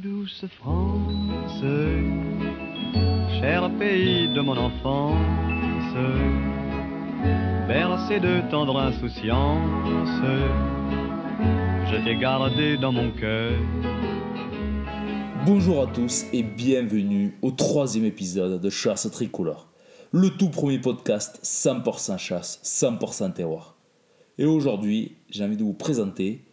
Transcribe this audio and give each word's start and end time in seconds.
Douce 0.00 0.46
France, 0.58 1.60
cher 3.40 3.70
pays 3.78 4.32
de 4.32 4.40
mon 4.40 4.56
enfance, 4.56 5.94
bercé 7.68 8.18
de 8.18 8.48
tendre 8.50 8.78
insouciance, 8.78 10.22
je 11.90 12.04
t'ai 12.04 12.16
gardé 12.16 12.78
dans 12.78 12.92
mon 12.92 13.10
cœur. 13.10 13.52
Bonjour 15.44 15.82
à 15.82 15.86
tous 15.88 16.24
et 16.32 16.42
bienvenue 16.42 17.36
au 17.42 17.50
troisième 17.50 18.06
épisode 18.06 18.62
de 18.62 18.70
Chasse 18.70 19.10
Tricolore, 19.10 19.68
le 20.10 20.30
tout 20.30 20.48
premier 20.48 20.78
podcast 20.78 21.38
100% 21.42 22.16
chasse, 22.16 22.60
100% 22.64 23.34
terroir. 23.34 23.76
Et 24.38 24.46
aujourd'hui, 24.46 25.16
j'ai 25.28 25.44
envie 25.44 25.58
de 25.58 25.64
vous 25.64 25.74
présenter 25.74 26.46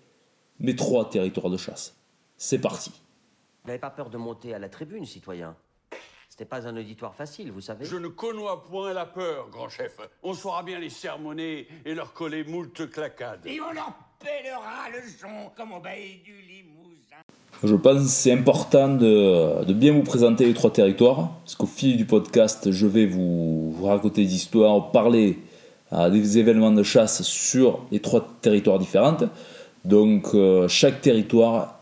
mes 0.60 0.76
trois 0.76 1.10
territoires 1.10 1.50
de 1.50 1.58
chasse. 1.58 1.96
C'est 2.36 2.60
parti. 2.60 2.92
Vous 3.64 3.68
n'avez 3.68 3.80
pas 3.80 3.90
peur 3.90 4.10
de 4.10 4.18
monter 4.18 4.54
à 4.54 4.60
la 4.60 4.70
tribune, 4.70 5.06
citoyen 5.06 5.56
C'était 6.30 6.46
pas 6.46 6.68
un 6.68 6.76
auditoire 6.78 7.14
facile, 7.14 7.52
vous 7.52 7.62
savez 7.62 7.86
Je 7.86 7.98
ne 7.98 8.08
connois 8.08 8.64
point 8.64 8.94
la 8.94 9.06
peur, 9.06 9.50
grand 9.50 9.70
chef. 9.70 9.98
On 10.24 10.34
saura 10.34 10.64
bien 10.64 10.80
les 10.80 10.90
sermonner 10.90 11.68
et 11.86 11.94
leur 11.94 12.14
coller 12.14 12.44
moult 12.44 12.90
clacades. 12.90 13.46
Et 13.46 13.60
on 13.60 13.74
leur 13.74 13.94
pèlera 14.20 14.90
le 14.92 15.08
son 15.10 15.52
comme 15.56 15.74
au 15.74 15.80
bailli 15.80 16.22
du 16.24 16.34
Limousin. 16.42 17.18
Je 17.64 17.76
pense 17.76 18.04
que 18.04 18.08
c'est 18.08 18.32
important 18.32 18.88
de, 18.88 19.66
de 19.66 19.74
bien 19.74 19.92
vous 19.92 20.04
présenter 20.04 20.46
les 20.46 20.54
trois 20.54 20.72
territoires, 20.72 21.30
parce 21.44 21.56
qu'au 21.56 21.66
fil 21.66 21.98
du 21.98 22.06
podcast, 22.06 22.72
je 22.72 22.88
vais 22.88 23.06
vous, 23.06 23.72
vous 23.72 23.86
raconter 23.86 24.24
des 24.24 24.34
histoires, 24.36 24.92
parler 24.92 25.40
à 25.92 26.10
des 26.10 26.38
événements 26.38 26.72
de 26.72 26.84
chasse 26.84 27.24
sur 27.24 27.86
les 27.92 28.00
trois 28.00 28.26
territoires 28.42 28.80
différents. 28.80 29.18
Donc 29.86 30.30
euh, 30.34 30.68
chaque 30.68 31.02
territoire 31.02 31.79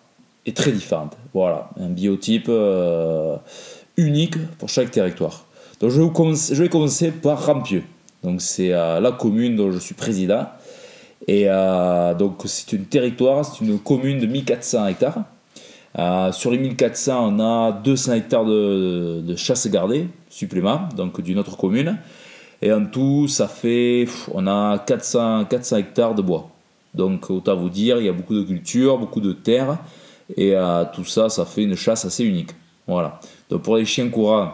est 0.48 0.56
très 0.56 0.72
différent. 0.72 1.10
Voilà, 1.34 1.70
un 1.80 1.90
biotype 1.90 2.48
euh, 2.50 3.36
unique 3.98 4.38
pour 4.58 4.70
chaque 4.70 4.92
territoire. 4.92 5.46
Donc 5.80 5.92
je 5.92 6.02
vais, 6.02 6.10
commencer, 6.10 6.56
je 6.56 6.64
vais 6.64 6.70
commencer 6.70 7.12
par 7.12 7.46
Rampieux. 7.46 7.84
Donc 8.24 8.42
c'est 8.42 8.74
euh, 8.74 9.00
la 9.00 9.12
commune 9.12 9.56
dont 9.56 9.72
je 9.72 9.80
suis 9.80 9.96
président. 9.96 10.48
Et 11.28 11.48
donc 12.18 12.44
c'est 12.46 12.72
une 12.72 12.86
territoire, 12.86 13.44
c'est 13.44 13.66
une 13.66 13.80
commune 13.80 14.20
de 14.20 14.28
1400 14.28 14.88
hectares. 14.88 15.24
sur 16.32 16.52
les 16.52 16.58
1400, 16.58 17.34
on 17.34 17.40
a 17.40 17.72
200 17.74 18.14
hectares 18.14 18.46
de, 18.46 19.22
de 19.26 19.36
chasse 19.36 19.68
gardée 19.68 20.08
supplément, 20.30 20.88
donc 20.96 21.20
d'une 21.22 21.40
autre 21.40 21.58
commune. 21.58 21.98
Et 22.62 22.72
en 22.72 22.86
tout, 22.86 23.28
ça 23.28 23.48
fait, 23.48 24.08
on 24.34 24.48
a 24.48 24.80
400, 24.80 25.46
400 25.46 25.78
hectares 25.78 26.16
de 26.16 26.22
bois. 26.22 26.50
Donc 26.94 27.30
autant 27.30 27.56
vous 27.56 27.70
dire, 27.70 27.98
il 28.00 28.06
y 28.06 28.10
a 28.10 28.14
beaucoup 28.14 28.34
de 28.34 28.44
cultures, 28.44 28.98
beaucoup 28.98 29.22
de 29.22 29.34
terres, 29.34 29.78
et 30.36 30.56
euh, 30.56 30.84
tout 30.94 31.06
ça, 31.06 31.30
ça 31.30 31.46
fait 31.46 31.64
une 31.64 31.76
chasse 31.76 32.06
assez 32.06 32.24
unique. 32.24 32.52
Voilà. 32.88 33.20
Donc 33.50 33.62
pour 33.62 33.78
les 33.78 33.86
chiens 33.86 34.10
courants, 34.10 34.52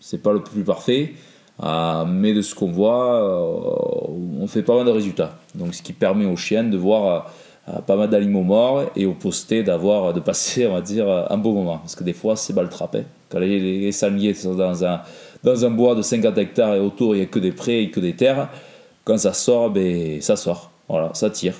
c'est 0.00 0.22
pas 0.22 0.32
le 0.32 0.42
plus 0.42 0.62
parfait, 0.62 1.14
euh, 1.62 2.04
mais 2.06 2.34
de 2.34 2.42
ce 2.42 2.54
qu'on 2.54 2.70
voit, 2.70 3.22
euh, 3.22 4.40
on 4.40 4.46
fait 4.46 4.62
pas 4.62 4.76
mal 4.76 4.86
de 4.86 4.90
résultats. 4.90 5.38
Donc 5.54 5.74
ce 5.74 5.82
qui 5.82 5.92
permet 5.92 6.26
aux 6.26 6.36
chiens 6.36 6.64
de 6.64 6.76
voir 6.76 7.32
pas 7.86 7.96
mal 7.96 8.08
d'animaux 8.08 8.44
morts 8.44 8.84
et 8.96 9.04
aux 9.04 9.12
postés 9.12 9.62
d'avoir 9.62 10.14
de 10.14 10.20
passer, 10.20 10.66
on 10.66 10.72
va 10.72 10.80
dire, 10.80 11.06
un 11.28 11.36
beau 11.36 11.52
moment. 11.52 11.78
Parce 11.78 11.94
que 11.94 12.02
des 12.02 12.14
fois, 12.14 12.34
c'est 12.34 12.54
mal 12.54 12.70
trappé. 12.70 13.02
Quand 13.28 13.40
les, 13.40 13.60
les, 13.60 13.92
sont 13.92 14.54
dans 14.54 14.84
un 14.86 15.02
dans 15.44 15.64
un 15.64 15.70
bois 15.70 15.94
de 15.94 16.00
50 16.00 16.36
hectares 16.38 16.74
et 16.74 16.80
autour 16.80 17.14
il 17.14 17.18
n'y 17.18 17.24
a 17.24 17.26
que 17.26 17.38
des 17.38 17.52
prés 17.52 17.82
et 17.82 17.90
que 17.90 18.00
des 18.00 18.14
terres, 18.14 18.48
quand 19.04 19.18
ça 19.18 19.32
sort, 19.32 19.70
ben, 19.70 20.20
ça 20.20 20.36
sort. 20.36 20.70
Voilà, 20.88 21.10
ça 21.14 21.30
tire. 21.30 21.54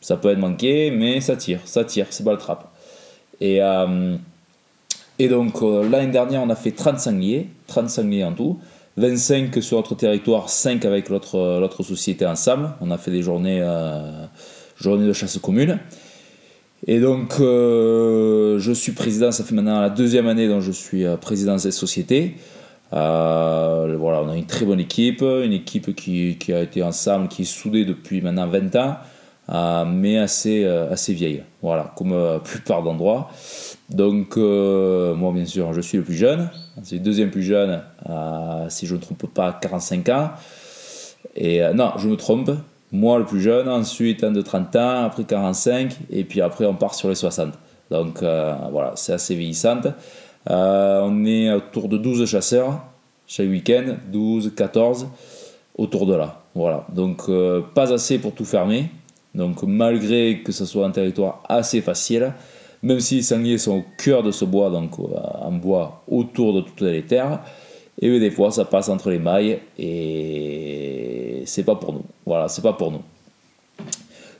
Ça 0.00 0.16
peut 0.16 0.30
être 0.30 0.38
manqué, 0.38 0.90
mais 0.90 1.20
ça 1.20 1.36
tire, 1.36 1.60
ça 1.64 1.84
tire, 1.84 2.06
c'est 2.10 2.24
trap. 2.38 2.73
Et, 3.40 3.62
euh, 3.62 4.16
et 5.18 5.28
donc 5.28 5.62
euh, 5.62 5.88
l'année 5.88 6.12
dernière, 6.12 6.42
on 6.42 6.50
a 6.50 6.54
fait 6.54 6.72
30 6.72 6.98
sangliers, 6.98 7.48
30 7.66 7.88
sangliers 7.88 8.24
en 8.24 8.32
tout, 8.32 8.58
25 8.96 9.62
sur 9.62 9.78
notre 9.78 9.94
territoire, 9.94 10.48
5 10.48 10.84
avec 10.84 11.08
l'autre 11.08 11.82
société 11.82 12.26
ensemble. 12.26 12.70
On 12.80 12.90
a 12.90 12.98
fait 12.98 13.10
des 13.10 13.22
journées, 13.22 13.60
euh, 13.60 14.26
journées 14.76 15.06
de 15.06 15.12
chasse 15.12 15.38
commune. 15.38 15.80
Et 16.86 17.00
donc, 17.00 17.36
je 17.38 18.72
suis 18.74 18.92
président, 18.92 19.32
ça 19.32 19.42
fait 19.42 19.54
maintenant 19.54 19.80
la 19.80 19.88
deuxième 19.88 20.28
année 20.28 20.46
dont 20.48 20.60
je 20.60 20.70
suis 20.70 21.04
président 21.20 21.54
de 21.54 21.58
cette 21.58 21.72
société. 21.72 22.36
Euh, 22.94 23.96
voilà, 23.98 24.22
on 24.22 24.28
a 24.28 24.36
une 24.36 24.46
très 24.46 24.64
bonne 24.64 24.80
équipe, 24.80 25.22
une 25.22 25.52
équipe 25.52 25.94
qui, 25.96 26.36
qui, 26.38 26.52
a 26.52 26.62
été 26.62 26.82
ensemble, 26.82 27.28
qui 27.28 27.42
est 27.42 27.46
soudée 27.46 27.84
depuis 27.84 28.20
maintenant 28.20 28.46
20 28.46 28.76
ans, 28.76 28.80
euh, 28.80 28.94
mais 29.48 30.18
assez, 30.18 30.64
euh, 30.64 30.90
assez 30.90 31.12
vieille, 31.12 31.42
voilà, 31.62 31.92
comme 31.96 32.12
la 32.12 32.38
plupart 32.38 32.82
d'endroits. 32.82 33.30
Donc, 33.90 34.36
moi, 34.36 35.32
bien 35.32 35.44
sûr, 35.44 35.72
je 35.72 35.80
suis 35.80 35.98
le 35.98 36.04
plus 36.04 36.14
jeune, 36.14 36.50
c'est 36.82 36.96
le 36.96 37.02
deuxième 37.02 37.30
plus 37.30 37.42
jeune, 37.42 37.82
si 38.68 38.86
je 38.86 38.94
ne 38.94 38.98
me 38.98 39.02
trompe 39.02 39.26
pas, 39.32 39.52
45 39.52 40.08
ans. 40.08 40.30
Et 41.36 41.60
non, 41.74 41.92
je 41.98 42.08
me 42.08 42.16
trompe, 42.16 42.50
moi 42.92 43.18
le 43.18 43.24
plus 43.24 43.40
jeune, 43.40 43.68
ensuite 43.68 44.24
un 44.24 44.30
de 44.30 44.40
30 44.40 44.76
ans, 44.76 45.04
après 45.04 45.24
45, 45.24 45.96
et 46.10 46.24
puis 46.24 46.40
après 46.40 46.64
on 46.64 46.74
part 46.74 46.94
sur 46.94 47.08
les 47.08 47.14
60. 47.14 47.52
Donc 47.90 48.20
voilà, 48.20 48.92
c'est 48.96 49.12
assez 49.12 49.34
vieillissante. 49.34 49.88
Euh, 50.50 51.00
on 51.02 51.24
est 51.24 51.52
autour 51.52 51.88
de 51.88 51.96
12 51.96 52.26
chasseurs 52.26 52.80
chaque 53.26 53.48
week-end, 53.48 53.96
12, 54.12 54.52
14, 54.54 55.08
autour 55.76 56.06
de 56.06 56.14
là. 56.14 56.42
Voilà. 56.54 56.86
Donc 56.92 57.22
euh, 57.28 57.62
pas 57.74 57.92
assez 57.92 58.18
pour 58.18 58.34
tout 58.34 58.44
fermer. 58.44 58.90
Donc 59.34 59.62
malgré 59.64 60.42
que 60.42 60.52
ce 60.52 60.64
soit 60.64 60.86
un 60.86 60.90
territoire 60.90 61.42
assez 61.48 61.80
facile, 61.80 62.32
même 62.82 63.00
si 63.00 63.16
les 63.16 63.22
sangliers 63.22 63.58
sont 63.58 63.78
au 63.78 63.84
cœur 63.98 64.22
de 64.22 64.30
ce 64.30 64.44
bois, 64.44 64.70
donc 64.70 64.98
euh, 64.98 65.04
en 65.40 65.52
bois 65.52 66.02
autour 66.08 66.54
de 66.54 66.60
toutes 66.60 66.82
les 66.82 67.02
terres, 67.02 67.40
et 68.00 68.10
bien, 68.10 68.18
des 68.18 68.30
fois 68.30 68.50
ça 68.50 68.64
passe 68.64 68.88
entre 68.88 69.10
les 69.10 69.18
mailles 69.18 69.60
et 69.78 71.42
c'est 71.46 71.64
pas 71.64 71.76
pour 71.76 71.92
nous. 71.92 72.04
Voilà, 72.26 72.48
c'est 72.48 72.62
pas 72.62 72.72
pour 72.72 72.90
nous. 72.90 73.02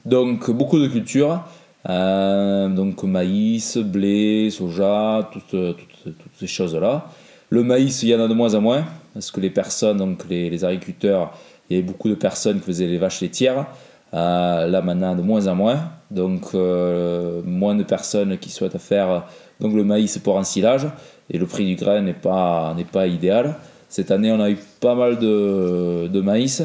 Donc 0.04 0.50
beaucoup 0.50 0.78
de 0.78 0.88
cultures. 0.88 1.40
Euh, 1.88 2.68
donc 2.68 3.02
maïs, 3.02 3.76
blé, 3.76 4.48
soja, 4.50 5.28
toutes, 5.32 5.50
toutes, 5.50 6.16
ces 6.38 6.46
choses-là. 6.46 7.10
Le 7.50 7.62
maïs, 7.62 8.02
il 8.02 8.08
y 8.08 8.14
en 8.14 8.20
a 8.20 8.28
de 8.28 8.34
moins 8.34 8.54
en 8.54 8.60
moins, 8.60 8.84
parce 9.12 9.30
que 9.30 9.40
les 9.40 9.50
personnes, 9.50 9.98
donc 9.98 10.24
les, 10.30 10.48
les 10.48 10.64
agriculteurs, 10.64 11.32
il 11.68 11.76
y 11.76 11.78
avait 11.78 11.86
beaucoup 11.86 12.08
de 12.08 12.14
personnes 12.14 12.58
qui 12.60 12.66
faisaient 12.66 12.86
les 12.86 12.98
vaches 12.98 13.20
laitières. 13.20 13.66
Euh, 14.14 14.68
là 14.68 14.80
maintenant 14.80 15.16
de 15.16 15.22
moins 15.22 15.48
en 15.48 15.56
moins, 15.56 15.90
donc 16.10 16.54
euh, 16.54 17.42
moins 17.44 17.74
de 17.74 17.82
personnes 17.82 18.38
qui 18.38 18.48
souhaitent 18.48 18.78
faire 18.78 19.24
donc 19.58 19.74
le 19.74 19.82
maïs 19.82 20.18
pour 20.18 20.36
ensilage 20.36 20.86
et 21.30 21.38
le 21.38 21.46
prix 21.46 21.66
du 21.66 21.74
grain 21.74 22.00
n'est 22.00 22.12
pas, 22.12 22.76
pas 22.92 23.08
idéal. 23.08 23.56
Cette 23.88 24.12
année 24.12 24.30
on 24.30 24.40
a 24.40 24.50
eu 24.50 24.58
pas 24.80 24.94
mal 24.94 25.18
de, 25.18 26.06
de 26.06 26.20
maïs, 26.20 26.62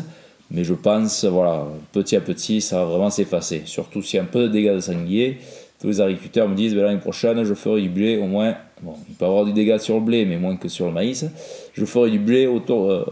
mais 0.52 0.64
je 0.64 0.74
pense, 0.74 1.26
voilà, 1.26 1.64
petit 1.92 2.16
à 2.16 2.22
petit, 2.22 2.62
ça 2.62 2.78
va 2.78 2.86
vraiment 2.86 3.10
s'effacer. 3.10 3.64
Surtout 3.66 4.02
s'il 4.02 4.18
y 4.18 4.20
a 4.20 4.24
un 4.24 4.28
peu 4.28 4.44
de 4.44 4.48
dégâts 4.48 4.76
de 4.76 4.80
sanglier. 4.80 5.38
Tous 5.80 5.88
les 5.88 6.02
agriculteurs 6.02 6.50
me 6.50 6.56
disent, 6.56 6.76
ben, 6.76 6.84
l'année 6.84 7.00
prochaine, 7.00 7.44
je 7.44 7.54
ferai 7.54 7.82
du 7.82 7.90
blé 7.90 8.18
au 8.18 8.26
moins. 8.26 8.56
Bon, 8.82 8.96
il 9.08 9.16
peut 9.16 9.26
y 9.26 9.28
avoir 9.28 9.46
du 9.46 9.54
dégât 9.54 9.80
sur 9.80 9.96
le 9.96 10.02
blé, 10.02 10.26
mais 10.26 10.38
moins 10.38 10.58
que 10.58 10.68
sur 10.68 10.88
le 10.88 10.92
maïs. 10.92 11.26
Je 11.74 11.86
ferai 11.86 12.10
du 12.10 12.20
blé 12.20 12.48
autour, 12.48 12.90
euh, 12.90 13.06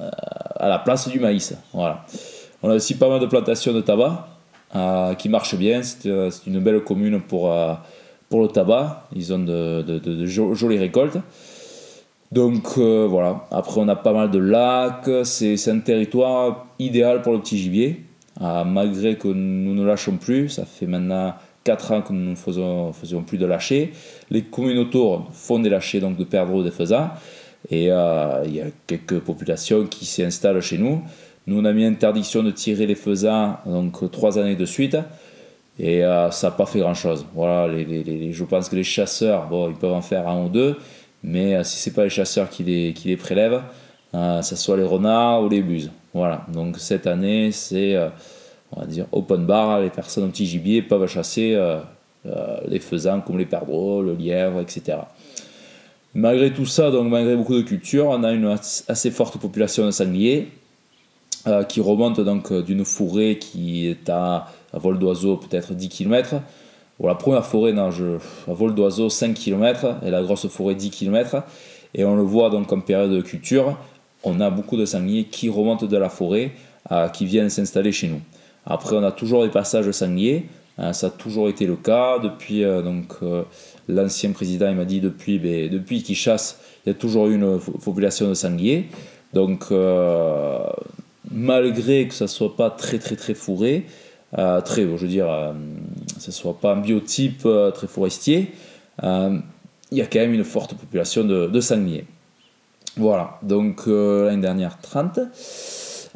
euh, 0.00 0.10
à 0.56 0.68
la 0.68 0.78
place 0.80 1.08
du 1.08 1.20
maïs. 1.20 1.54
Voilà. 1.72 2.04
On 2.66 2.70
a 2.70 2.74
aussi 2.74 2.96
pas 2.96 3.08
mal 3.08 3.20
de 3.20 3.26
plantations 3.26 3.72
de 3.72 3.80
tabac 3.80 4.26
euh, 4.74 5.14
qui 5.14 5.28
marchent 5.28 5.54
bien. 5.54 5.82
C'est 5.84 6.08
une 6.48 6.58
belle 6.58 6.80
commune 6.80 7.20
pour, 7.20 7.54
pour 8.28 8.42
le 8.42 8.48
tabac. 8.48 9.06
Ils 9.14 9.32
ont 9.32 9.38
de, 9.38 10.26
jolies 10.26 10.78
récoltes. 10.78 11.18
Donc 12.32 12.66
euh, 12.78 13.06
voilà, 13.08 13.46
après 13.52 13.80
on 13.80 13.86
a 13.86 13.94
pas 13.94 14.12
mal 14.12 14.32
de 14.32 14.40
lacs, 14.40 15.08
c'est 15.22 15.70
un 15.70 15.78
territoire 15.78 16.66
idéal 16.80 17.22
pour 17.22 17.34
le 17.34 17.38
petit 17.38 17.56
gibier, 17.56 18.02
malgré 18.40 19.16
que 19.16 19.28
nous 19.28 19.74
ne 19.74 19.86
lâchons 19.86 20.16
plus, 20.16 20.48
ça 20.48 20.64
fait 20.64 20.86
maintenant 20.86 21.34
4 21.62 21.92
ans 21.92 22.02
que 22.02 22.12
nous 22.12 22.30
ne 22.30 22.34
faisons, 22.34 22.92
faisions 22.92 23.22
plus 23.22 23.38
de 23.38 23.46
lâcher. 23.46 23.92
Les 24.28 24.42
communes 24.42 24.78
autour 24.78 25.28
font 25.32 25.60
des 25.60 25.70
lâchers, 25.70 26.00
donc 26.00 26.16
de 26.16 26.24
perdre 26.24 26.64
des 26.64 26.72
faisans, 26.72 27.10
et 27.70 27.92
euh, 27.92 28.42
il 28.44 28.56
y 28.56 28.60
a 28.60 28.66
quelques 28.88 29.20
populations 29.20 29.86
qui 29.86 30.04
s'installent 30.04 30.60
chez 30.60 30.78
nous. 30.78 31.02
Nous 31.46 31.60
on 31.60 31.64
a 31.64 31.72
mis 31.72 31.84
interdiction 31.84 32.42
de 32.42 32.50
tirer 32.50 32.86
les 32.86 32.96
faisans 32.96 33.58
donc 33.66 34.10
3 34.10 34.38
années 34.38 34.56
de 34.56 34.64
suite, 34.64 34.96
et 35.78 36.04
euh, 36.04 36.30
ça 36.30 36.48
n'a 36.48 36.50
pas 36.52 36.66
fait 36.66 36.80
grand 36.80 36.94
chose. 36.94 37.24
Voilà, 37.34 37.72
les, 37.72 38.32
je 38.32 38.44
pense 38.44 38.68
que 38.68 38.76
les 38.76 38.84
chasseurs, 38.84 39.46
bon, 39.48 39.68
ils 39.68 39.76
peuvent 39.76 39.92
en 39.92 40.02
faire 40.02 40.28
un 40.28 40.44
ou 40.44 40.48
deux, 40.48 40.76
mais 41.22 41.54
euh, 41.54 41.62
si 41.64 41.76
c'est 41.78 41.92
pas 41.92 42.04
les 42.04 42.10
chasseurs 42.10 42.50
qui 42.50 42.64
les, 42.64 42.92
qui 42.94 43.08
les 43.08 43.16
prélèvent, 43.16 43.62
euh, 44.14 44.42
ce 44.42 44.56
soit 44.56 44.76
les 44.76 44.84
renards 44.84 45.42
ou 45.42 45.48
les 45.48 45.62
buses. 45.62 45.90
Voilà, 46.14 46.46
donc 46.52 46.78
cette 46.78 47.06
année, 47.06 47.52
c'est, 47.52 47.94
euh, 47.94 48.08
on 48.72 48.80
va 48.80 48.86
dire, 48.86 49.06
open 49.12 49.44
bar, 49.46 49.80
les 49.80 49.90
personnes 49.90 50.24
au 50.24 50.28
petit 50.28 50.46
gibier 50.46 50.82
peuvent 50.82 51.06
chasser 51.06 51.56
les 52.66 52.80
faisans 52.80 53.20
comme 53.20 53.38
les 53.38 53.46
perdreaux, 53.46 54.02
le 54.02 54.14
lièvre, 54.14 54.60
etc. 54.60 54.98
Malgré 56.12 56.52
tout 56.52 56.66
ça, 56.66 56.90
donc 56.90 57.08
malgré 57.08 57.36
beaucoup 57.36 57.54
de 57.54 57.62
cultures, 57.62 58.06
on 58.06 58.24
a 58.24 58.32
une 58.32 58.56
assez 58.88 59.10
forte 59.12 59.38
population 59.38 59.84
de 59.86 59.92
sangliers 59.92 60.48
qui 61.68 61.80
remonte 61.80 62.20
donc 62.20 62.52
d'une 62.52 62.84
forêt 62.84 63.38
qui 63.38 63.86
est 63.86 64.08
à, 64.08 64.46
vol 64.72 64.98
d'oiseau 64.98 65.36
peut-être 65.36 65.74
10 65.74 65.88
km 65.88 66.36
la 67.00 67.14
première 67.14 67.44
forêt 67.44 67.72
nage 67.72 68.02
à 68.48 68.52
vol 68.52 68.74
d'oiseau 68.74 69.08
5 69.08 69.34
km 69.34 69.96
et 70.04 70.10
la 70.10 70.22
grosse 70.22 70.46
forêt 70.48 70.74
10 70.74 70.90
km. 70.90 71.42
Et 71.94 72.04
on 72.04 72.16
le 72.16 72.22
voit 72.22 72.50
donc 72.50 72.72
en 72.72 72.80
période 72.80 73.10
de 73.10 73.20
culture, 73.20 73.78
on 74.24 74.40
a 74.40 74.50
beaucoup 74.50 74.76
de 74.76 74.86
sangliers 74.86 75.24
qui 75.24 75.48
remontent 75.48 75.86
de 75.86 75.96
la 75.96 76.08
forêt, 76.08 76.52
qui 77.12 77.26
viennent 77.26 77.50
s'installer 77.50 77.92
chez 77.92 78.08
nous. 78.08 78.20
Après, 78.64 78.96
on 78.96 79.02
a 79.04 79.12
toujours 79.12 79.42
des 79.44 79.50
passages 79.50 79.90
sangliers, 79.90 80.46
ça 80.92 81.06
a 81.06 81.10
toujours 81.10 81.48
été 81.48 81.66
le 81.66 81.76
cas. 81.76 82.18
Depuis, 82.18 82.62
donc, 82.62 83.14
l'ancien 83.88 84.32
président 84.32 84.68
il 84.68 84.76
m'a 84.76 84.84
dit 84.84 85.00
depuis, 85.00 85.38
ben, 85.38 85.70
depuis 85.70 86.02
qu'il 86.02 86.16
chasse, 86.16 86.60
il 86.84 86.90
y 86.90 86.92
a 86.92 86.94
toujours 86.94 87.26
eu 87.28 87.34
une 87.34 87.58
population 87.58 88.28
de 88.28 88.34
sangliers. 88.34 88.86
Donc, 89.32 89.66
euh, 89.70 90.58
malgré 91.36 92.08
que 92.08 92.14
ça 92.14 92.26
soit 92.26 92.56
pas 92.56 92.70
très 92.70 92.98
très 92.98 93.14
très 93.14 93.34
fourré, 93.34 93.86
euh, 94.38 94.60
très, 94.60 94.82
je 94.82 94.88
veux 94.88 95.08
dire, 95.08 95.30
euh, 95.30 95.52
ça 96.18 96.32
soit 96.32 96.58
pas 96.58 96.72
un 96.72 96.80
biotype 96.80 97.46
très 97.74 97.86
forestier, 97.86 98.52
il 99.02 99.98
y 99.98 100.02
a 100.02 100.06
quand 100.06 100.18
même 100.18 100.34
une 100.34 100.44
forte 100.44 100.74
population 100.74 101.22
de, 101.22 101.60
sangliers. 101.60 102.06
Voilà, 102.96 103.38
donc 103.42 103.86
l'année 103.86 104.40
dernière 104.40 104.80
30. 104.80 105.20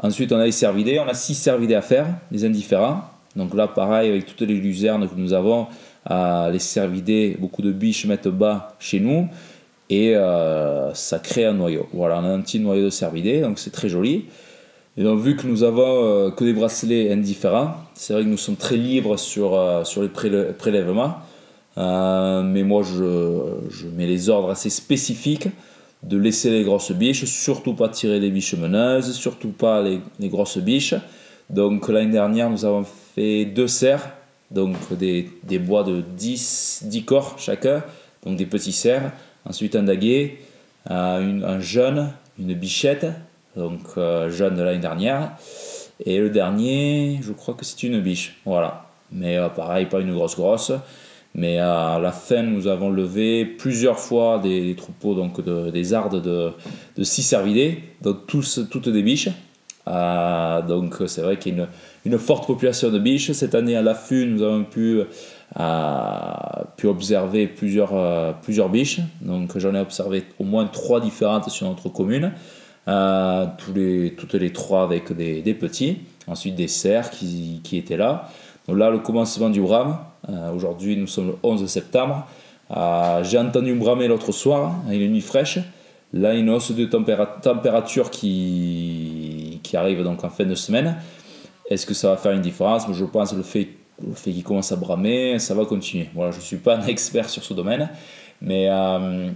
Ensuite, 0.02 0.32
on 0.32 0.38
a 0.38 0.46
les 0.46 0.52
cervidés, 0.52 0.99
on 0.99 1.06
a 1.06 1.14
6 1.14 1.34
cervidés 1.34 1.75
à 1.75 1.82
faire, 1.82 2.06
les 2.32 2.44
indifférents. 2.44 3.02
Donc 3.37 3.55
là, 3.55 3.69
pareil, 3.69 4.08
avec 4.08 4.26
toutes 4.26 4.40
les 4.40 4.55
luzernes 4.55 5.06
que 5.06 5.14
nous 5.14 5.34
avons, 5.34 5.67
les 6.08 6.58
cervidés, 6.58 7.37
beaucoup 7.38 7.62
de 7.62 7.70
biches 7.70 8.06
mettent 8.06 8.28
bas 8.28 8.75
chez 8.81 8.99
nous 8.99 9.28
et 9.90 10.14
euh, 10.14 10.94
ça 10.94 11.19
crée 11.19 11.44
un 11.44 11.52
noyau. 11.52 11.88
Voilà, 11.93 12.20
on 12.20 12.25
a 12.25 12.28
un 12.28 12.40
petit 12.40 12.61
noyau 12.61 12.84
de 12.84 12.90
cervidés, 12.90 13.40
donc 13.40 13.58
c'est 13.58 13.72
très 13.72 13.88
joli. 13.88 14.26
Et 14.96 15.04
donc, 15.04 15.20
vu 15.20 15.37
que 15.37 15.46
nous 15.46 15.62
avons 15.62 16.04
euh, 16.04 16.31
que 16.31 16.44
des 16.44 16.52
bracelets 16.52 17.12
indifférents, 17.12 17.75
c'est 17.94 18.12
vrai 18.12 18.25
que 18.25 18.28
nous 18.28 18.37
sommes 18.37 18.56
très 18.56 18.76
libres 18.76 19.16
sur, 19.16 19.54
euh, 19.54 19.84
sur 19.84 20.02
les 20.02 20.08
prélèvements. 20.08 21.16
mais 21.76 22.62
moi, 22.64 22.82
je, 22.82 23.54
je, 23.70 23.87
mets 23.87 24.06
les 24.06 24.28
ordres 24.28 24.50
assez 24.50 24.70
spécifiques 24.70 25.48
de 26.02 26.16
laisser 26.16 26.50
les 26.50 26.64
grosses 26.64 26.92
biches, 26.92 27.25
surtout 27.25 27.75
pas 27.75 27.88
tirer 27.88 28.19
les 28.19 28.31
biches 28.31 28.54
meneuses, 28.54 29.12
surtout 29.12 29.50
pas 29.50 29.82
les, 29.82 30.28
grosses 30.28 30.58
biches. 30.58 30.94
Donc, 31.50 31.88
l'année 31.88 32.12
dernière, 32.12 32.50
nous 32.50 32.64
avons 32.64 32.84
fait 33.14 33.44
deux 33.44 33.69
cerfs, 33.69 34.10
donc 34.50 34.75
des, 34.98 35.31
des 35.44 35.58
bois 35.58 35.84
de 35.84 36.00
10, 36.00 36.84
10 36.86 37.04
corps 37.04 37.36
chacun, 37.38 37.84
donc 38.25 38.36
des 38.36 38.46
petits 38.46 38.72
cerfs 38.72 39.12
Ensuite, 39.46 39.75
un 39.75 39.84
daguet, 39.84 40.36
un 40.86 41.60
jeune, 41.60 42.12
une 42.38 42.52
bichette, 42.54 43.06
donc 43.56 43.81
euh, 43.97 44.31
jeune 44.31 44.56
de 44.56 44.62
l'année 44.62 44.79
dernière. 44.79 45.32
Et 46.05 46.19
le 46.19 46.31
dernier, 46.31 47.19
je 47.23 47.32
crois 47.32 47.55
que 47.55 47.64
c'est 47.64 47.82
une 47.82 48.00
biche. 48.00 48.41
Voilà. 48.44 48.87
Mais 49.12 49.37
euh, 49.37 49.49
pareil, 49.49 49.87
pas 49.87 50.00
une 50.00 50.14
grosse 50.14 50.37
grosse. 50.37 50.73
Mais 51.35 51.58
à 51.58 51.99
la 52.00 52.11
fin, 52.11 52.43
nous 52.43 52.67
avons 52.67 52.91
levé 52.91 53.44
plusieurs 53.44 54.00
fois 54.00 54.41
des, 54.41 54.75
troupeaux, 54.75 55.14
donc 55.14 55.41
des 55.44 55.94
ardes 55.94 56.20
de, 56.20 56.50
de 56.97 57.05
six 57.05 57.23
cervidés, 57.23 57.85
donc 58.02 58.26
tous, 58.26 58.67
toutes 58.69 58.88
des 58.88 59.02
biches. 59.02 59.29
Euh, 59.88 60.62
donc 60.62 60.96
c'est 61.06 61.23
vrai 61.23 61.38
qu'il 61.38 61.56
y 61.56 61.61
a 61.61 61.69
une, 62.05 62.19
forte 62.19 62.46
population 62.46 62.91
de 62.91 62.99
biches. 62.99 63.32
Cette 63.32 63.55
année 63.55 63.76
à 63.76 63.82
l'affût, 63.82 64.26
nous 64.26 64.43
avons 64.43 64.64
pu 64.64 65.03
pu 66.76 66.87
observer 66.87 67.46
plusieurs, 67.49 67.94
euh, 67.94 68.32
plusieurs 68.43 68.69
biches. 68.69 69.00
Donc 69.20 69.58
j'en 69.58 69.75
ai 69.75 69.81
observé 69.81 70.25
au 70.38 70.44
moins 70.44 70.67
trois 70.67 71.00
différentes 71.00 71.49
sur 71.50 71.69
notre 71.69 71.88
commune. 71.88 72.32
Euh, 72.88 73.47
tous 73.59 73.73
les, 73.75 74.15
toutes 74.15 74.35
les 74.35 74.53
trois 74.53 74.82
avec 74.82 75.12
des, 75.12 75.43
des, 75.43 75.55
petits. 75.55 75.99
Ensuite 76.27 76.55
des 76.55 76.69
cerfs 76.69 77.11
qui, 77.11 77.61
qui, 77.62 77.77
étaient 77.77 77.97
là. 77.97 78.31
Donc 78.67 78.79
là, 78.79 78.91
le 78.91 78.99
commencement 78.99 79.50
du 79.50 79.61
brame. 79.61 79.99
Euh, 80.29 80.53
aujourd'hui, 80.53 80.97
nous 80.97 81.06
sommes 81.06 81.29
le 81.29 81.37
11 81.43 81.67
septembre. 81.67 82.27
J'ai 83.23 83.38
entendu 83.38 83.75
bramer 83.75 84.06
l'autre 84.06 84.32
soir, 84.32 84.75
hein, 84.88 84.93
une 84.93 85.12
nuit 85.12 85.21
fraîche. 85.21 85.59
Là, 86.12 86.35
une 86.35 86.50
hausse 86.50 86.73
de 86.73 86.87
température 86.87 88.11
qui, 88.11 89.61
qui 89.62 89.77
arrive 89.77 90.03
donc 90.03 90.25
en 90.25 90.31
fin 90.31 90.44
de 90.44 90.55
semaine. 90.55 90.97
Est-ce 91.69 91.87
que 91.87 91.94
ça 91.94 92.11
va 92.11 92.17
faire 92.17 92.32
une 92.32 92.41
différence? 92.41 92.87
Je 92.93 93.05
pense 93.05 93.32
le 93.35 93.43
fait 93.43 93.69
le 94.06 94.15
fait 94.15 94.32
qu'il 94.32 94.43
commence 94.43 94.73
à 94.73 94.77
bramer, 94.77 95.38
ça 95.38 95.55
va 95.55 95.65
continuer. 95.65 96.09
Voilà, 96.15 96.31
je 96.31 96.38
ne 96.38 96.43
suis 96.43 96.56
pas 96.56 96.77
un 96.77 96.87
expert 96.87 97.29
sur 97.29 97.44
ce 97.44 97.55
domaine, 97.55 97.91
mais, 98.41 98.69
euh, 98.69 99.31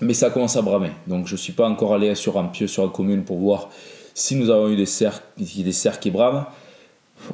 mais 0.00 0.14
ça 0.14 0.30
commence 0.30 0.56
à 0.56 0.62
bramer. 0.62 0.90
Donc 1.06 1.26
je 1.26 1.32
ne 1.32 1.38
suis 1.38 1.52
pas 1.52 1.68
encore 1.68 1.94
allé 1.94 2.14
sur 2.14 2.38
un 2.38 2.44
pieu 2.44 2.66
sur 2.66 2.84
la 2.84 2.90
commune 2.90 3.24
pour 3.24 3.38
voir 3.38 3.68
si 4.14 4.36
nous 4.36 4.50
avons 4.50 4.68
eu 4.68 4.76
des 4.76 4.86
cerfs, 4.86 5.22
des 5.36 5.72
cerfs 5.72 6.00
qui 6.00 6.10
brament. 6.10 6.46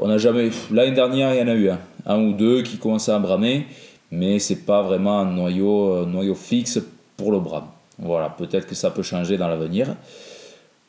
On 0.00 0.08
n'a 0.08 0.18
jamais. 0.18 0.50
L'année 0.70 0.92
dernière, 0.92 1.34
il 1.34 1.40
y 1.40 1.42
en 1.42 1.48
a 1.48 1.54
eu 1.54 1.68
un, 1.70 1.78
un 2.06 2.20
ou 2.20 2.32
deux 2.32 2.62
qui 2.62 2.78
commençaient 2.78 3.12
à 3.12 3.18
bramer, 3.18 3.66
mais 4.10 4.38
c'est 4.38 4.64
pas 4.64 4.82
vraiment 4.82 5.20
un 5.20 5.26
noyau, 5.26 6.06
noyau 6.06 6.34
fixe 6.34 6.80
pour 7.16 7.32
le 7.32 7.40
brame. 7.40 7.66
Voilà, 7.98 8.28
peut-être 8.30 8.66
que 8.66 8.74
ça 8.74 8.90
peut 8.90 9.02
changer 9.02 9.36
dans 9.36 9.48
l'avenir. 9.48 9.94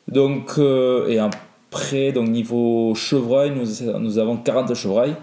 Donc, 0.08 0.54
euh, 0.58 1.08
et 1.08 1.18
après, 1.18 2.12
donc 2.12 2.28
niveau 2.28 2.94
chevreuil, 2.94 3.50
nous, 3.50 3.98
nous 4.00 4.18
avons 4.18 4.36
40 4.36 4.74
chevreuils. 4.74 5.14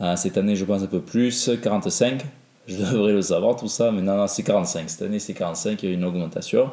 Euh, 0.00 0.16
cette 0.16 0.38
année, 0.38 0.56
je 0.56 0.64
pense 0.64 0.82
un 0.82 0.86
peu 0.86 1.00
plus, 1.00 1.50
45. 1.62 2.22
Je 2.70 2.76
devrais 2.76 3.12
le 3.12 3.22
savoir 3.22 3.56
tout 3.56 3.66
ça, 3.66 3.90
mais 3.90 4.00
non, 4.00 4.16
non 4.16 4.26
c'est 4.28 4.44
45. 4.44 4.88
Cette 4.88 5.02
année, 5.02 5.18
c'est 5.18 5.34
45, 5.34 5.82
il 5.82 5.88
y 5.88 5.92
a 5.92 5.94
une 5.94 6.04
augmentation. 6.04 6.70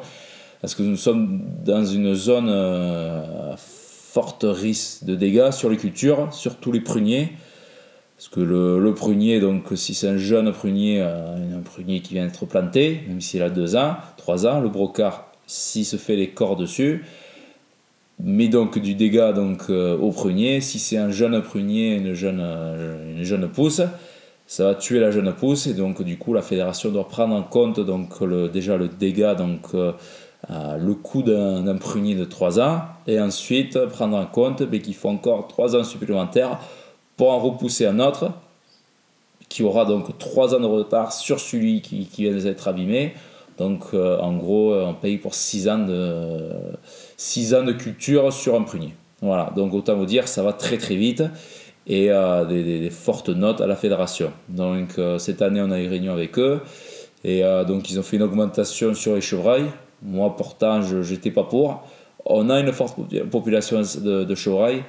Parce 0.60 0.74
que 0.74 0.82
nous 0.82 0.96
sommes 0.96 1.42
dans 1.64 1.84
une 1.84 2.14
zone 2.14 2.48
euh, 2.48 3.56
forte 3.56 4.44
risque 4.48 5.04
de 5.04 5.16
dégâts 5.16 5.50
sur 5.50 5.70
les 5.70 5.76
cultures, 5.76 6.32
surtout 6.32 6.70
les 6.70 6.80
pruniers. 6.80 7.32
Parce 8.16 8.28
que 8.28 8.40
le, 8.40 8.94
prunier, 8.94 9.40
donc 9.40 9.66
si 9.74 9.94
c'est 9.94 10.08
un 10.08 10.16
jeune 10.16 10.52
prunier, 10.52 11.00
euh, 11.00 11.58
un 11.58 11.62
prunier 11.62 12.00
qui 12.00 12.14
vient 12.14 12.26
d'être 12.26 12.46
planté, 12.46 13.02
même 13.08 13.20
s'il 13.20 13.42
a 13.42 13.50
2 13.50 13.76
ans, 13.76 13.96
3 14.16 14.46
ans, 14.46 14.60
le 14.60 14.68
brocard, 14.68 15.32
s'il 15.46 15.84
se 15.84 15.96
fait 15.96 16.16
les 16.16 16.30
corps 16.30 16.56
dessus, 16.56 17.04
mais 18.20 18.48
donc 18.48 18.78
du 18.78 18.94
dégât 18.94 19.32
donc, 19.32 19.64
euh, 19.70 19.96
au 19.96 20.10
prunier. 20.10 20.60
Si 20.60 20.78
c'est 20.80 20.96
un 20.96 21.10
jeune 21.10 21.40
prunier, 21.42 21.94
une 21.94 22.14
jeune, 22.14 22.40
une 22.40 23.22
jeune 23.22 23.48
pousse, 23.48 23.82
ça 24.48 24.64
va 24.64 24.74
tuer 24.74 24.98
la 24.98 25.10
jeune 25.10 25.32
pousse 25.34 25.66
et 25.66 25.74
donc 25.74 26.02
du 26.02 26.16
coup 26.16 26.32
la 26.32 26.40
fédération 26.40 26.90
doit 26.90 27.06
prendre 27.06 27.34
en 27.34 27.42
compte 27.42 27.78
le, 27.78 28.48
déjà 28.48 28.78
le 28.78 28.88
dégât, 28.88 29.34
donc, 29.34 29.74
euh, 29.74 29.92
le 30.48 30.94
coût 30.94 31.22
d'un 31.22 31.76
prunier 31.76 32.14
de 32.14 32.24
3 32.24 32.58
ans 32.58 32.80
et 33.06 33.20
ensuite 33.20 33.78
prendre 33.86 34.16
en 34.16 34.24
compte 34.24 34.62
mais 34.62 34.80
qu'il 34.80 34.94
faut 34.94 35.10
encore 35.10 35.48
3 35.48 35.76
ans 35.76 35.84
supplémentaires 35.84 36.58
pour 37.18 37.30
en 37.30 37.38
repousser 37.38 37.84
un 37.84 38.00
autre 38.00 38.30
qui 39.50 39.62
aura 39.62 39.84
donc 39.84 40.16
3 40.16 40.54
ans 40.54 40.60
de 40.60 40.66
retard 40.66 41.12
sur 41.12 41.38
celui 41.40 41.82
qui, 41.82 42.06
qui 42.06 42.22
vient 42.22 42.32
d'être 42.32 42.68
abîmé. 42.68 43.12
Donc 43.58 43.92
en 43.92 44.34
gros 44.36 44.74
on 44.74 44.94
paye 44.94 45.18
pour 45.18 45.34
6 45.34 45.68
ans 45.68 45.78
de 45.78 46.52
6 47.18 47.54
ans 47.54 47.64
de 47.64 47.72
culture 47.72 48.32
sur 48.32 48.54
un 48.54 48.62
prunier. 48.62 48.94
Voilà, 49.20 49.52
donc 49.56 49.74
autant 49.74 49.96
vous 49.96 50.06
dire, 50.06 50.28
ça 50.28 50.44
va 50.44 50.52
très 50.52 50.78
très 50.78 50.94
vite 50.94 51.24
et 51.88 52.10
euh, 52.10 52.44
des, 52.44 52.90
fortes 52.90 53.30
notes 53.30 53.60
à 53.60 53.66
la 53.66 53.74
fédération. 53.74 54.30
Donc 54.48 54.98
euh, 54.98 55.18
cette 55.18 55.42
année, 55.42 55.60
on 55.60 55.70
a 55.70 55.80
eu 55.80 55.88
réunion 55.88 56.12
avec 56.12 56.38
eux 56.38 56.60
et 57.24 57.42
euh, 57.42 57.64
donc 57.64 57.90
ils 57.90 57.98
ont 57.98 58.02
fait 58.02 58.16
une 58.16 58.22
augmentation 58.22 58.94
sur 58.94 59.14
les 59.14 59.20
chevreuils. 59.22 59.66
Moi, 60.02 60.36
pourtant, 60.36 60.82
je 60.82 60.98
n'étais 60.98 61.30
pas 61.30 61.44
pour. 61.44 61.82
On 62.24 62.50
a 62.50 62.60
une 62.60 62.72
forte 62.72 62.96
population 63.30 63.80
de, 63.80 64.24
de 64.24 64.34
chevreuils, 64.34 64.84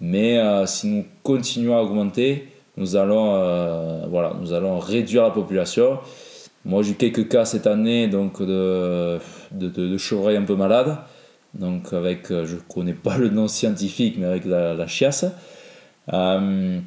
mais 0.00 0.38
si 0.66 0.88
nous 0.88 1.04
continuons 1.22 1.76
à 1.76 1.82
augmenter, 1.82 2.48
nous 2.76 2.96
allons, 2.96 4.08
voilà, 4.08 4.34
nous 4.38 4.52
allons 4.52 4.80
réduire 4.80 5.22
la 5.22 5.30
population. 5.30 5.98
Moi, 6.64 6.82
j'ai 6.82 6.92
eu 6.92 6.94
quelques 6.94 7.28
cas 7.28 7.44
cette 7.44 7.66
année 7.66 8.08
donc 8.08 8.42
de, 8.42 9.18
de, 9.52 9.68
de 9.68 9.96
chevreuils 9.96 10.36
un 10.36 10.42
peu 10.42 10.56
malades 10.56 10.98
donc 11.54 11.92
avec, 11.92 12.28
je 12.28 12.56
ne 12.56 12.60
connais 12.68 12.94
pas 12.94 13.16
le 13.16 13.28
nom 13.28 13.46
scientifique, 13.46 14.16
mais 14.18 14.26
avec 14.26 14.44
la, 14.44 14.86
chiasse. 14.86 15.26
Euh, 16.12 16.80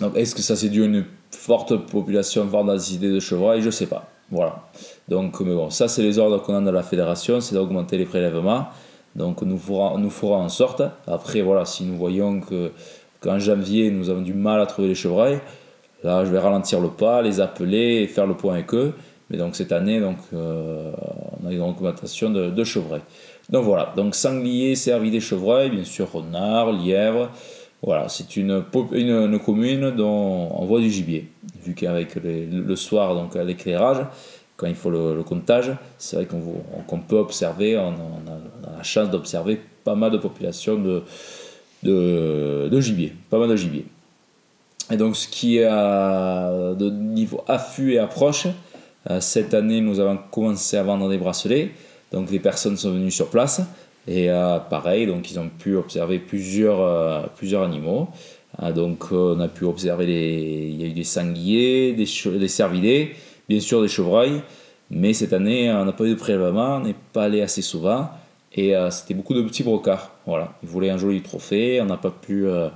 donc 0.00 0.16
est-ce 0.16 0.34
que 0.34 0.42
ça 0.42 0.56
c'est 0.56 0.68
dû 0.68 0.82
à 0.82 0.86
une 0.86 1.04
forte 1.30 1.76
population, 1.86 2.44
densité 2.44 3.10
de 3.10 3.20
chevreuils 3.20 3.62
Je 3.62 3.70
sais 3.70 3.86
pas. 3.86 4.08
Voilà. 4.30 4.62
Donc, 5.08 5.40
mais 5.40 5.54
bon, 5.54 5.70
ça 5.70 5.88
c'est 5.88 6.02
les 6.02 6.18
ordres 6.18 6.38
qu'on 6.42 6.54
a 6.54 6.60
de 6.60 6.70
la 6.70 6.82
fédération, 6.82 7.40
c'est 7.40 7.54
d'augmenter 7.54 7.98
les 7.98 8.06
prélèvements. 8.06 8.66
Donc 9.14 9.42
nous 9.42 9.58
ferons, 9.58 9.98
nous 9.98 10.10
ferons 10.10 10.36
en 10.36 10.48
sorte. 10.48 10.82
Après, 11.06 11.42
voilà, 11.42 11.64
si 11.64 11.84
nous 11.84 11.96
voyons 11.96 12.40
que 12.40 12.72
qu'en 13.20 13.38
janvier 13.38 13.90
nous 13.90 14.10
avons 14.10 14.22
du 14.22 14.34
mal 14.34 14.60
à 14.60 14.66
trouver 14.66 14.88
les 14.88 14.94
chevreuils, 14.94 15.38
là 16.02 16.24
je 16.24 16.30
vais 16.30 16.38
ralentir 16.38 16.80
le 16.80 16.88
pas, 16.88 17.22
les 17.22 17.40
appeler 17.40 18.02
et 18.02 18.06
faire 18.06 18.26
le 18.26 18.34
point 18.34 18.54
avec 18.54 18.74
eux. 18.74 18.94
Mais 19.30 19.38
donc 19.38 19.56
cette 19.56 19.72
année, 19.72 20.00
donc, 20.00 20.18
euh, 20.34 20.92
on 21.42 21.48
a 21.48 21.52
une 21.52 21.62
augmentation 21.62 22.28
de, 22.30 22.50
de 22.50 22.64
chevreuils. 22.64 23.00
Donc 23.50 23.64
voilà, 23.64 23.92
donc 23.96 24.14
sanglier, 24.14 24.74
cervidés, 24.74 25.20
chevreuil, 25.20 25.70
bien 25.70 25.84
sûr 25.84 26.10
renard, 26.10 26.72
lièvre. 26.72 27.30
Voilà, 27.84 28.08
c'est 28.08 28.36
une, 28.36 28.64
une, 28.92 29.38
commune 29.38 29.90
dont 29.90 30.48
on 30.56 30.64
voit 30.64 30.80
du 30.80 30.90
gibier. 30.90 31.28
Vu 31.64 31.74
qu'avec 31.74 32.14
le 32.14 32.76
soir, 32.76 33.14
donc 33.14 33.34
l'éclairage, 33.34 34.06
quand 34.56 34.66
il 34.66 34.74
faut 34.74 34.90
le, 34.90 35.22
comptage, 35.22 35.70
c'est 35.98 36.16
vrai 36.16 36.26
qu'on 36.26 36.98
peut 37.00 37.18
observer, 37.18 37.76
on, 37.76 37.90
a, 37.90 38.76
la 38.76 38.82
chance 38.82 39.10
d'observer 39.10 39.60
pas 39.84 39.94
mal 39.94 40.12
de 40.12 40.18
populations 40.18 40.76
de, 41.82 42.80
gibier. 42.80 43.12
Pas 43.28 43.38
mal 43.38 43.50
de 43.50 43.56
gibier. 43.56 43.84
Et 44.90 44.96
donc, 44.96 45.14
ce 45.16 45.28
qui 45.28 45.58
est 45.58 45.68
de 45.68 46.90
niveau 46.90 47.44
affût 47.46 47.92
et 47.92 47.98
approche, 47.98 48.46
euh, 49.10 49.20
cette 49.20 49.52
année, 49.52 49.82
nous 49.82 50.00
avons 50.00 50.18
commencé 50.30 50.78
à 50.78 50.82
vendre 50.82 51.10
des 51.10 51.18
bracelets. 51.18 51.72
Donc, 52.12 52.30
les 52.30 52.38
personnes 52.38 52.78
sont 52.78 52.92
venues 52.92 53.10
sur 53.10 53.28
place. 53.28 53.60
Et 54.06 54.30
euh, 54.30 54.58
pareil, 54.58 55.06
donc 55.06 55.30
ils 55.30 55.38
ont 55.38 55.48
pu 55.48 55.76
observer 55.76 56.18
plusieurs, 56.18 56.80
euh, 56.80 57.22
plusieurs 57.36 57.62
animaux. 57.62 58.08
Ah, 58.58 58.70
donc, 58.72 59.06
euh, 59.12 59.34
on 59.36 59.40
a 59.40 59.48
pu 59.48 59.64
observer 59.64 60.06
les, 60.06 60.68
il 60.70 60.80
y 60.80 60.84
a 60.84 60.86
eu 60.86 60.92
des 60.92 61.04
sangliers, 61.04 61.92
des, 61.92 62.06
des 62.38 62.48
cervidés, 62.48 63.12
bien 63.48 63.60
sûr 63.60 63.82
des 63.82 63.88
chevreuils. 63.88 64.42
Mais 64.90 65.12
cette 65.14 65.32
année, 65.32 65.72
on 65.72 65.84
n'a 65.84 65.92
pas 65.92 66.04
eu 66.04 66.10
de 66.10 66.14
prélèvement, 66.14 66.76
on 66.76 66.80
n'est 66.80 66.94
pas 67.12 67.24
allé 67.24 67.40
assez 67.40 67.62
souvent. 67.62 68.10
Et 68.54 68.76
euh, 68.76 68.90
c'était 68.90 69.14
beaucoup 69.14 69.34
de 69.34 69.42
petits 69.42 69.64
brocards. 69.64 70.12
Voilà, 70.26 70.52
ils 70.62 70.68
voulaient 70.68 70.90
un 70.90 70.98
joli 70.98 71.22
trophée, 71.22 71.80
on 71.80 71.86
n'a 71.86 71.96
pas 71.96 72.10
pu. 72.10 72.46
euh, 72.46 72.68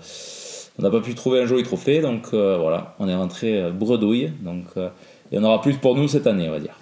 on 0.81 0.83
n'a 0.83 0.91
pas 0.91 1.01
pu 1.01 1.15
trouver 1.15 1.41
un 1.43 1.47
joli 1.47 1.65
trophée, 1.65 2.01
donc 2.01 2.29
euh, 2.33 2.57
voilà, 2.57 2.95
on 3.01 3.09
est 3.09 3.15
rentré 3.15 3.61
euh, 3.61 3.71
bredouille. 3.71 4.31
Donc, 4.43 4.65
euh, 4.77 4.89
il 5.31 5.37
y 5.37 5.41
en 5.41 5.45
aura 5.45 5.61
plus 5.61 5.77
pour 5.77 5.95
nous 5.97 6.09
cette 6.09 6.27
année, 6.27 6.49
on 6.49 6.53
va 6.53 6.61
dire. 6.61 6.79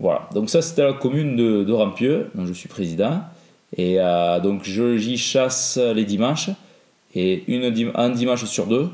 Voilà, 0.00 0.28
donc 0.34 0.50
ça 0.50 0.62
c'était 0.62 0.82
la 0.82 0.94
commune 0.94 1.36
de, 1.36 1.62
de 1.62 1.72
Rampieux, 1.72 2.30
dont 2.34 2.46
je 2.46 2.52
suis 2.52 2.68
président. 2.68 3.20
Et 3.76 3.96
euh, 3.98 4.40
donc 4.40 4.64
j'y 4.64 5.16
chasse 5.16 5.78
les 5.78 6.04
dimanches, 6.04 6.50
et 7.14 7.44
une, 7.48 7.92
un 7.94 8.10
dimanche 8.10 8.44
sur 8.44 8.66
deux. 8.66 8.90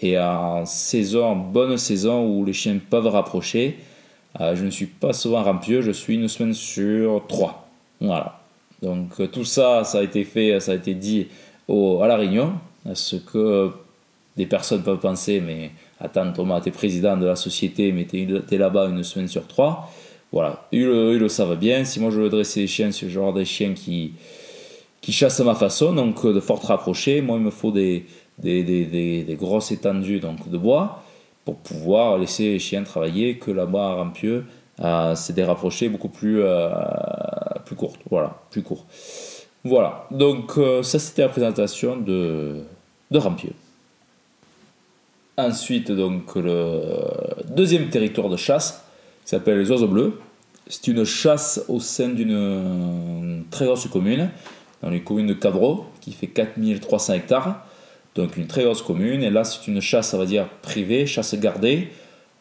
Et 0.00 0.18
en 0.18 0.66
saison, 0.66 1.36
bonne 1.36 1.76
saison 1.76 2.26
où 2.26 2.44
les 2.44 2.52
chiens 2.52 2.78
peuvent 2.90 3.06
rapprocher, 3.06 3.78
euh, 4.40 4.56
je 4.56 4.64
ne 4.64 4.70
suis 4.70 4.86
pas 4.86 5.12
souvent 5.12 5.42
Rampieux, 5.42 5.82
je 5.82 5.92
suis 5.92 6.14
une 6.14 6.26
semaine 6.26 6.52
sur 6.52 7.24
trois. 7.28 7.68
Voilà. 8.00 8.40
Donc 8.82 9.20
euh, 9.20 9.28
tout 9.28 9.44
ça, 9.44 9.84
ça 9.84 9.98
a 9.98 10.02
été 10.02 10.24
fait, 10.24 10.58
ça 10.58 10.72
a 10.72 10.74
été 10.74 10.94
dit 10.94 11.28
au, 11.68 12.02
à 12.02 12.08
la 12.08 12.16
réunion, 12.16 12.54
ce 12.92 13.16
que 13.16 13.70
des 14.36 14.46
personnes 14.46 14.82
peuvent 14.82 14.98
penser, 14.98 15.40
mais 15.40 15.70
attends 16.00 16.32
Thomas, 16.32 16.60
t'es 16.60 16.72
président 16.72 17.16
de 17.16 17.26
la 17.26 17.36
société, 17.36 17.92
mais 17.92 18.04
t'es, 18.04 18.26
t'es 18.46 18.58
là-bas 18.58 18.88
une 18.88 19.04
semaine 19.04 19.28
sur 19.28 19.46
trois. 19.46 19.90
Voilà, 20.34 20.66
ils 20.72 20.84
le, 20.84 21.28
savent 21.28 21.56
bien. 21.56 21.84
Si 21.84 22.00
moi 22.00 22.10
je 22.10 22.20
veux 22.20 22.28
dresser 22.28 22.62
des 22.62 22.66
chiens, 22.66 22.90
c'est 22.90 23.06
le 23.06 23.12
genre 23.12 23.32
des 23.32 23.44
chiens 23.44 23.72
qui, 23.72 24.14
qui 25.00 25.12
chassent 25.12 25.38
à 25.38 25.44
ma 25.44 25.54
façon, 25.54 25.92
donc 25.92 26.24
euh, 26.24 26.32
de 26.32 26.40
fortes 26.40 26.64
rapprochées. 26.64 27.20
Moi, 27.20 27.36
il 27.36 27.44
me 27.44 27.50
faut 27.52 27.70
des, 27.70 28.04
des, 28.40 28.64
des, 28.64 29.22
des, 29.22 29.34
grosses 29.36 29.70
étendues 29.70 30.18
donc, 30.18 30.50
de 30.50 30.58
bois 30.58 31.04
pour 31.44 31.54
pouvoir 31.58 32.18
laisser 32.18 32.48
les 32.54 32.58
chiens 32.58 32.82
travailler, 32.82 33.38
que 33.38 33.52
là-bas 33.52 33.90
à 33.90 33.94
Rampieux, 33.94 34.44
euh, 34.80 35.14
c'est 35.14 35.34
des 35.34 35.44
rapprochés 35.44 35.88
beaucoup 35.88 36.08
plus, 36.08 36.42
euh, 36.42 36.68
plus 37.64 37.76
courtes. 37.76 38.00
Voilà, 38.10 38.42
plus 38.50 38.62
courts. 38.62 38.86
Voilà, 39.62 40.08
donc 40.10 40.58
euh, 40.58 40.82
ça 40.82 40.98
c'était 40.98 41.22
la 41.22 41.28
présentation 41.28 41.96
de, 41.96 42.64
de 43.08 43.18
Rampieux. 43.18 43.54
Ensuite, 45.38 45.92
donc, 45.92 46.34
le 46.34 46.80
deuxième 47.54 47.88
territoire 47.88 48.28
de 48.28 48.36
chasse 48.36 48.84
s'appelle 49.24 49.58
les 49.60 49.70
oiseaux 49.70 49.86
bleus. 49.86 50.18
C'est 50.66 50.88
une 50.88 51.04
chasse 51.04 51.62
au 51.68 51.78
sein 51.78 52.08
d'une 52.08 52.32
euh, 52.32 53.40
très 53.50 53.66
grosse 53.66 53.86
commune, 53.88 54.30
dans 54.82 54.90
les 54.90 55.02
communes 55.02 55.26
de 55.26 55.34
Cadreau, 55.34 55.86
qui 56.00 56.12
fait 56.12 56.26
4300 56.26 57.14
hectares. 57.14 57.66
Donc 58.14 58.36
une 58.36 58.46
très 58.46 58.64
grosse 58.64 58.80
commune. 58.80 59.22
Et 59.22 59.30
là, 59.30 59.44
c'est 59.44 59.66
une 59.66 59.80
chasse, 59.80 60.14
on 60.14 60.18
va 60.18 60.26
dire, 60.26 60.48
privée, 60.62 61.06
chasse 61.06 61.34
gardée, 61.34 61.88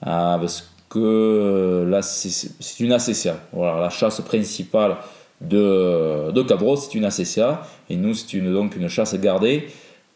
euh, 0.07 0.37
parce 0.37 0.71
que 0.89 0.99
euh, 0.99 1.89
là, 1.89 2.01
c'est 2.01 2.79
une 2.79 2.93
ACCA. 2.93 3.37
Voilà, 3.51 3.81
la 3.81 3.89
chasse 3.89 4.21
principale 4.21 4.97
de, 5.41 6.31
de 6.31 6.43
Cadreau, 6.43 6.77
c'est 6.77 6.95
une 6.95 7.05
ACCA. 7.05 7.67
Et 7.89 7.97
nous, 7.97 8.13
c'est 8.13 8.33
une, 8.33 8.53
donc 8.53 8.75
une 8.77 8.87
chasse 8.87 9.15
gardée 9.15 9.67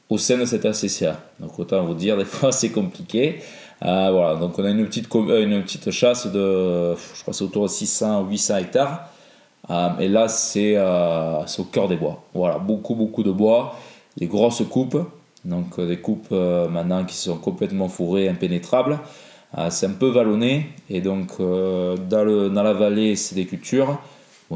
au 0.10 0.18
sein 0.18 0.38
de 0.38 0.46
cette 0.46 0.66
ACCA. 0.66 1.20
Donc 1.40 1.60
autant 1.60 1.84
vous 1.86 1.94
dire, 1.94 2.16
des 2.18 2.26
fois, 2.26 2.52
c'est 2.54 2.70
compliqué. 2.70 3.40
Euh, 3.86 4.12
voilà, 4.12 4.36
donc 4.40 4.58
on 4.58 4.66
a 4.66 4.70
une 4.72 4.86
petite, 4.86 5.14
euh, 5.16 5.44
une 5.44 5.62
petite 5.62 5.92
chasse 5.92 6.28
de, 6.28 6.96
je 6.96 7.22
crois 7.22 7.34
c'est 7.34 7.44
autour 7.44 7.64
de 7.64 7.70
600 7.70 8.24
ou 8.24 8.30
800 8.30 8.58
hectares. 8.58 9.10
Euh, 9.70 9.98
et 10.00 10.08
là, 10.08 10.28
c'est 10.28 10.74
euh, 10.78 11.44
au 11.58 11.64
cœur 11.66 11.88
des 11.88 11.98
bois. 11.98 12.24
Voilà, 12.34 12.58
beaucoup, 12.58 12.96
beaucoup 12.96 13.24
de 13.24 13.32
bois, 13.32 13.78
des 14.18 14.28
grosses 14.28 14.64
coupes. 14.70 14.98
Donc 15.46 15.80
euh, 15.80 15.88
des 15.88 15.98
coupes 15.98 16.32
maintenant 16.32 17.06
qui 17.06 17.16
sont 17.16 17.38
complètement 17.38 17.90
fourrées, 17.90 18.28
impénétrables. 18.28 19.00
C'est 19.70 19.88
un 19.88 19.92
peu 19.92 20.10
vallonné. 20.10 20.70
Et 20.90 21.02
donc 21.02 21.40
dans, 21.40 22.24
le, 22.24 22.50
dans 22.50 22.64
la 22.64 22.74
vallée, 22.74 23.16
c'est 23.16 23.36
des 23.36 23.46
cultures. 23.46 24.00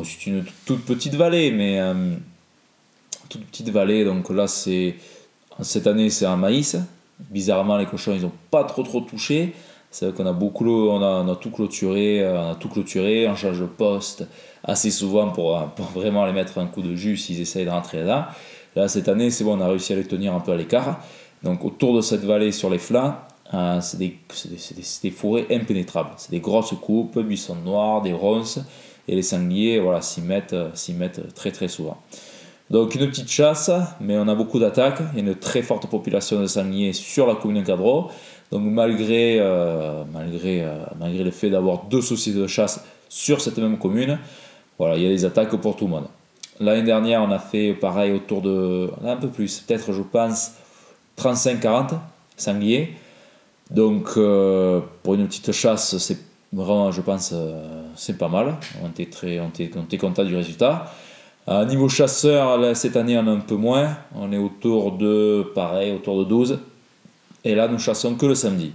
C'est 0.03 0.27
une 0.27 0.43
toute 0.65 0.85
petite 0.85 1.15
vallée, 1.15 1.51
mais 1.51 1.79
toute 3.29 3.45
petite 3.45 3.69
vallée. 3.69 4.03
Donc 4.03 4.29
là, 4.29 4.47
c'est 4.47 4.95
cette 5.61 5.87
année, 5.87 6.09
c'est 6.09 6.25
un 6.25 6.35
maïs. 6.35 6.77
Bizarrement, 7.29 7.77
les 7.77 7.85
cochons, 7.85 8.13
ils 8.13 8.21
n'ont 8.21 8.31
pas 8.49 8.63
trop 8.63 8.83
trop 8.83 9.01
touché. 9.01 9.53
C'est 9.91 10.05
vrai 10.05 10.15
qu'on 10.15 10.25
a 10.25 10.33
beaucoup, 10.33 10.65
on 10.65 11.01
a, 11.01 11.21
on 11.21 11.29
a 11.29 11.35
tout 11.35 11.51
clôturé, 11.51 12.23
euh, 12.23 12.41
on 12.41 12.51
a 12.51 12.55
tout 12.55 12.69
clôturé, 12.69 13.27
on 13.27 13.35
change 13.35 13.59
de 13.59 13.65
poste 13.65 14.25
assez 14.63 14.89
souvent 14.89 15.29
pour, 15.31 15.57
euh, 15.57 15.65
vraiment 15.93 16.25
les 16.25 16.31
mettre 16.31 16.57
un 16.59 16.67
coup 16.67 16.81
de 16.81 16.95
jus 16.95 17.17
s'ils 17.17 17.41
essayent 17.41 17.65
de 17.65 17.69
rentrer 17.69 18.03
là. 18.03 18.29
Là, 18.75 18.87
cette 18.87 19.09
année, 19.09 19.29
c'est 19.31 19.43
bon, 19.43 19.57
on 19.57 19.61
a 19.61 19.67
réussi 19.67 19.91
à 19.91 19.97
les 19.97 20.05
tenir 20.05 20.33
un 20.33 20.39
peu 20.39 20.53
à 20.53 20.55
l'écart. 20.55 21.01
Donc, 21.43 21.65
autour 21.65 21.95
de 21.95 22.01
cette 22.01 22.23
vallée, 22.23 22.53
sur 22.53 22.69
les 22.69 22.77
flancs, 22.77 23.15
euh, 23.53 23.81
c'est 23.81 23.97
des, 23.97 25.11
forêts 25.11 25.47
impénétrables. 25.51 26.11
C'est 26.15 26.31
des 26.31 26.39
grosses 26.39 26.73
coupes, 26.81 27.19
buissons 27.19 27.55
noirs, 27.55 28.01
des 28.01 28.13
ronces, 28.13 28.59
et 29.09 29.15
les 29.15 29.23
sangliers, 29.23 29.79
voilà, 29.79 30.01
s'y 30.01 30.21
mettent, 30.21 30.55
mettent 30.97 31.33
très 31.33 31.51
très 31.51 31.67
souvent. 31.67 31.97
Donc 32.71 32.95
une 32.95 33.05
petite 33.09 33.29
chasse, 33.29 33.69
mais 33.99 34.17
on 34.17 34.29
a 34.29 34.33
beaucoup 34.33 34.57
d'attaques. 34.57 35.01
Il 35.13 35.19
y 35.19 35.27
a 35.27 35.29
une 35.29 35.35
très 35.35 35.61
forte 35.61 35.87
population 35.87 36.39
de 36.39 36.45
sangliers 36.45 36.93
sur 36.93 37.27
la 37.27 37.35
commune 37.35 37.63
de 37.63 37.67
Cadreau. 37.67 38.09
Donc 38.49 38.63
malgré, 38.63 39.41
euh, 39.41 40.03
euh, 40.05 40.83
malgré 40.97 41.23
le 41.25 41.31
fait 41.31 41.49
d'avoir 41.49 41.83
deux 41.89 42.01
sociétés 42.01 42.39
de 42.39 42.47
chasse 42.47 42.81
sur 43.09 43.41
cette 43.41 43.57
même 43.57 43.77
commune, 43.77 44.17
il 44.79 45.03
y 45.03 45.05
a 45.05 45.09
des 45.09 45.25
attaques 45.25 45.53
pour 45.57 45.75
tout 45.75 45.83
le 45.83 45.91
monde. 45.91 46.05
L'année 46.61 46.83
dernière, 46.83 47.21
on 47.21 47.31
a 47.31 47.39
fait 47.39 47.73
pareil 47.73 48.13
autour 48.13 48.41
de... 48.41 48.89
Un 49.05 49.17
peu 49.17 49.27
plus, 49.27 49.59
peut-être 49.59 49.91
je 49.91 50.01
pense 50.01 50.53
35-40 51.17 51.95
sangliers. 52.37 52.93
Donc 53.69 54.11
euh, 54.15 54.79
pour 55.03 55.15
une 55.15 55.27
petite 55.27 55.51
chasse, 55.51 55.97
c'est 55.97 56.19
vraiment, 56.53 56.89
je 56.89 57.01
pense, 57.01 57.33
c'est 57.97 58.17
pas 58.17 58.29
mal. 58.29 58.55
On 58.81 58.87
était, 58.87 59.07
très, 59.07 59.41
on 59.41 59.49
était 59.49 59.97
content 59.97 60.23
du 60.23 60.37
résultat. 60.37 60.89
Euh, 61.47 61.65
niveau 61.65 61.89
chasseur, 61.89 62.75
cette 62.75 62.95
année, 62.95 63.17
on 63.17 63.27
a 63.27 63.31
un 63.31 63.39
peu 63.39 63.55
moins. 63.55 63.97
On 64.15 64.31
est 64.31 64.37
autour 64.37 64.93
de, 64.93 65.51
pareil, 65.55 65.91
autour 65.91 66.19
de 66.19 66.25
12. 66.25 66.59
Et 67.43 67.55
là, 67.55 67.67
nous 67.67 67.79
chassons 67.79 68.15
que 68.15 68.25
le 68.25 68.35
samedi. 68.35 68.71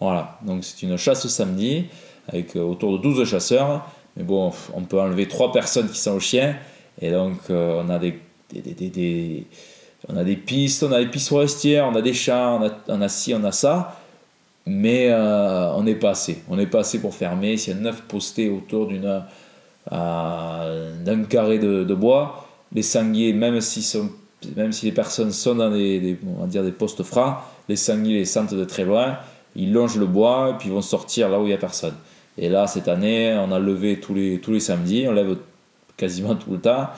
Voilà, 0.00 0.38
donc 0.42 0.64
c'est 0.64 0.82
une 0.82 0.96
chasse 0.96 1.26
samedi 1.28 1.84
avec 2.28 2.56
euh, 2.56 2.60
autour 2.60 2.98
de 2.98 3.02
12 3.02 3.28
chasseurs. 3.28 3.86
Mais 4.16 4.22
bon, 4.22 4.52
on 4.74 4.82
peut 4.82 5.00
enlever 5.00 5.28
3 5.28 5.52
personnes 5.52 5.88
qui 5.88 5.98
sont 5.98 6.12
au 6.12 6.20
chien. 6.20 6.56
Et 7.00 7.10
donc, 7.10 7.38
euh, 7.50 7.82
on 7.84 7.88
a 7.90 7.98
des, 7.98 8.18
on 10.08 10.16
a 10.16 10.24
des 10.24 10.36
pistes, 10.36 10.82
on 10.82 10.92
a 10.92 10.98
des 10.98 11.06
pistes 11.06 11.28
forestières, 11.28 11.86
on 11.86 11.94
a 11.94 12.02
des 12.02 12.14
champs, 12.14 12.60
on 12.60 12.66
a, 12.66 13.04
on 13.04 13.08
ci, 13.08 13.34
on 13.34 13.44
a 13.44 13.52
ça. 13.52 13.96
Mais 14.66 15.08
euh, 15.10 15.72
on 15.74 15.82
n'est 15.82 15.94
pas 15.94 16.10
assez. 16.10 16.42
On 16.48 16.56
n'est 16.56 16.66
pas 16.66 16.80
assez 16.80 17.00
pour 17.00 17.14
fermer. 17.14 17.56
S'il 17.56 17.74
y 17.74 17.76
a 17.78 17.80
9 17.80 18.02
postés 18.02 18.48
autour 18.50 18.86
d'une 18.86 19.22
d'un 19.90 21.24
carré 21.28 21.58
de, 21.58 21.94
bois, 21.94 22.48
les 22.72 22.82
sangliers, 22.82 23.32
même 23.32 23.60
si, 23.60 23.82
sont, 23.82 24.10
même 24.56 24.72
si 24.72 24.86
les 24.86 24.92
personnes 24.92 25.32
sont 25.32 25.54
dans 25.54 25.70
des, 25.70 26.18
on 26.26 26.42
va 26.42 26.46
dire 26.46 26.62
des 26.62 26.72
postes 26.72 27.02
francs, 27.02 27.36
les 27.68 27.76
sangliers 27.76 28.18
les 28.18 28.24
sentent 28.24 28.54
de 28.54 28.64
très 28.64 28.84
loin, 28.84 29.18
ils 29.56 29.72
longent 29.72 29.98
le 29.98 30.06
bois 30.06 30.50
et 30.50 30.58
puis 30.58 30.68
vont 30.70 30.82
sortir 30.82 31.28
là 31.28 31.38
où 31.40 31.42
il 31.42 31.48
n'y 31.48 31.54
a 31.54 31.58
personne. 31.58 31.94
Et 32.38 32.48
là, 32.48 32.66
cette 32.66 32.88
année, 32.88 33.36
on 33.38 33.52
a 33.52 33.58
levé 33.58 34.00
tous 34.00 34.14
les, 34.14 34.38
tous 34.38 34.52
les 34.52 34.60
samedis, 34.60 35.06
on 35.08 35.12
lève 35.12 35.36
quasiment 35.96 36.34
tout 36.34 36.52
le 36.52 36.58
temps. 36.58 36.88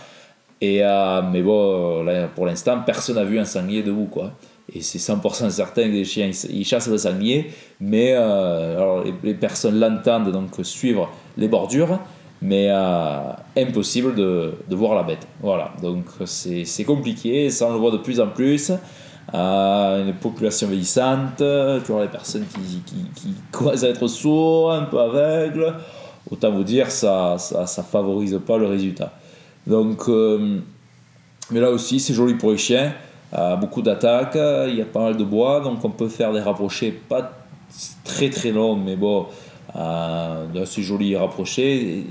Et, 0.61 0.85
euh, 0.85 1.23
mais 1.23 1.43
bon, 1.43 2.05
là, 2.05 2.29
pour 2.29 2.47
l'instant, 2.47 2.81
personne 2.85 3.17
n'a 3.17 3.25
vu 3.25 3.39
un 3.39 3.45
sanglier 3.45 3.83
debout. 3.83 4.07
Quoi. 4.07 4.33
Et 4.73 4.81
c'est 4.81 4.99
100% 4.99 5.51
certain 5.51 5.83
que 5.85 5.93
les 5.93 6.05
chiens 6.05 6.31
ils, 6.49 6.65
chassent 6.65 6.89
le 6.89 6.99
sanglier, 6.99 7.51
mais 7.81 8.13
euh, 8.15 9.03
les, 9.05 9.15
les 9.25 9.35
personnes 9.35 9.81
l'entendent 9.81 10.31
donc 10.31 10.51
suivre 10.63 11.11
les 11.37 11.49
bordures, 11.49 11.99
mais 12.43 12.67
euh, 12.69 13.33
impossible 13.57 14.15
de, 14.15 14.53
de 14.69 14.77
voir 14.77 14.95
la 14.95 15.05
bête. 15.05 15.27
Voilà, 15.41 15.73
donc 15.81 16.05
c'est 16.27 16.85
compliqué, 16.85 17.49
ça 17.49 17.67
on 17.69 17.73
le 17.73 17.79
voit 17.79 17.93
de 17.93 17.99
plus 17.99 18.21
en 18.21 18.27
plus. 18.27 18.73
Euh, 19.33 20.05
une 20.05 20.15
population 20.15 20.67
vieillissante, 20.67 21.37
toujours 21.37 22.01
les 22.01 22.09
personnes 22.09 22.45
qui, 22.53 22.83
qui, 22.85 23.35
qui 23.53 23.87
être 23.87 24.09
sourds, 24.09 24.73
un 24.73 24.83
peu 24.83 25.01
aveugles. 25.01 25.73
Autant 26.31 26.51
vous 26.51 26.65
dire, 26.65 26.91
ça 26.91 27.37
ça, 27.39 27.67
ça 27.67 27.83
favorise 27.83 28.39
pas 28.47 28.59
le 28.59 28.67
résultat. 28.67 29.13
Donc, 29.67 30.09
euh, 30.09 30.59
mais 31.51 31.61
là 31.61 31.71
aussi, 31.71 32.01
c'est 32.01 32.15
joli 32.15 32.35
pour 32.35 32.51
les 32.51 32.59
chiens. 32.59 32.93
Beaucoup 33.61 33.81
d'attaques, 33.81 34.37
il 34.69 34.75
y 34.77 34.83
a 34.83 34.85
pas 34.85 35.01
mal 35.01 35.17
de 35.17 35.25
bois, 35.25 35.61
donc 35.61 35.83
on 35.85 35.91
peut 35.91 36.09
faire 36.09 36.35
des 36.35 36.41
rapprochés 36.41 36.91
pas 36.91 37.33
très 38.05 38.29
très 38.29 38.51
longs, 38.51 38.77
mais 38.77 38.95
bon, 38.95 39.25
euh, 39.77 40.63
assez 40.63 40.83
jolis 40.83 41.17
rapprochés. 41.17 42.05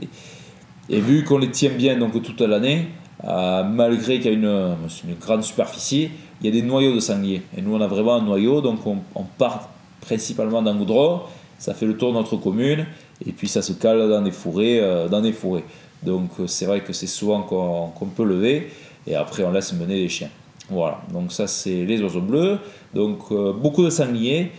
Et, 0.89 0.96
et 0.98 1.00
vu 1.00 1.24
qu'on 1.24 1.38
les 1.38 1.51
tient 1.51 1.70
bien 1.70 1.98
donc 1.98 2.22
toute 2.22 2.41
l'année, 2.41 2.88
euh, 3.24 3.63
malgré 3.63 4.20
qu'il 4.20 4.31
y 4.31 4.34
a 4.34 4.38
une, 4.38 4.75
une, 5.08 5.15
grande 5.20 5.43
superficie, 5.43 6.10
il 6.41 6.46
y 6.46 6.50
a 6.50 6.51
des 6.51 6.65
noyaux 6.65 6.96
de 6.96 7.00
sangliers. 7.00 7.43
Et 7.55 7.62
nous, 7.62 7.75
on 7.75 7.81
a 7.81 7.88
vraiment 7.88 8.15
un 8.15 8.22
noyau, 8.22 8.62
donc 8.62 8.79
on, 8.86 9.24
part 9.38 9.70
principalement 10.01 10.62
dans 10.62 10.75
Goudreau, 10.75 11.22
ça 11.60 11.75
fait 11.75 11.86
le 11.86 11.96
tour 11.96 12.12
de 12.12 12.17
notre 12.17 12.38
commune, 12.38 12.88
et 13.25 13.31
puis 13.31 13.48
ça 13.48 13.62
se 13.62 13.74
cale 13.74 14.10
dans 14.10 14.22
des. 14.22 14.31
Euh, 14.58 15.08
dans 15.08 15.22
des 15.22 15.34
forêts. 15.34 15.65
Donc 16.03 16.31
c'est 16.48 16.65
vrai 16.65 16.81
que 16.81 16.93
c'est 16.93 17.05
souvent 17.05 17.43
qu'on 17.43 18.08
peut 18.08 18.25
lever, 18.25 18.72
et 19.05 19.13
après 19.13 19.43
on 19.43 19.51
laisse 19.51 19.72
mener 19.74 19.98
les 19.98 20.10
chiens. 20.10 20.29
Voilà, 20.67 21.00
donc 21.13 21.31
ça 21.31 21.46
c'est 21.46 21.86
les 21.86 22.01
oiseaux 22.01 22.22
bleus. 22.22 22.58
Donc 22.96 23.31
beaucoup 23.31 23.84
de 23.84 23.91
sangliers. 23.91 24.51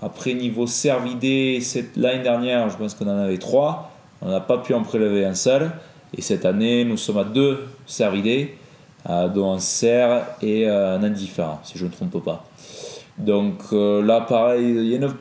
Après, 0.00 0.34
niveau 0.34 0.66
cervidés, 0.66 1.60
l'année 1.96 2.22
dernière, 2.22 2.70
je 2.70 2.76
pense 2.76 2.94
qu'on 2.94 3.06
en 3.06 3.18
avait 3.18 3.38
trois. 3.38 3.90
On 4.22 4.30
n'a 4.30 4.40
pas 4.40 4.58
pu 4.58 4.74
en 4.74 4.82
prélever 4.82 5.24
un 5.24 5.34
seul. 5.34 5.70
Et 6.16 6.22
cette 6.22 6.44
année, 6.44 6.84
nous 6.84 6.96
sommes 6.96 7.18
à 7.18 7.24
deux 7.24 7.66
cervidés, 7.86 8.56
euh, 9.08 9.28
dont 9.28 9.52
un 9.52 9.58
cerf 9.58 10.24
et 10.40 10.68
euh, 10.68 10.96
un 10.96 11.02
indifférent, 11.02 11.60
si 11.64 11.76
je 11.76 11.84
ne 11.84 11.90
me 11.90 11.94
trompe 11.94 12.24
pas. 12.24 12.44
Donc 13.18 13.60
euh, 13.72 14.02
là, 14.02 14.20
pareil, 14.20 14.64
il 14.64 14.86
y 14.86 14.94
a 14.94 14.96
une 14.96 15.12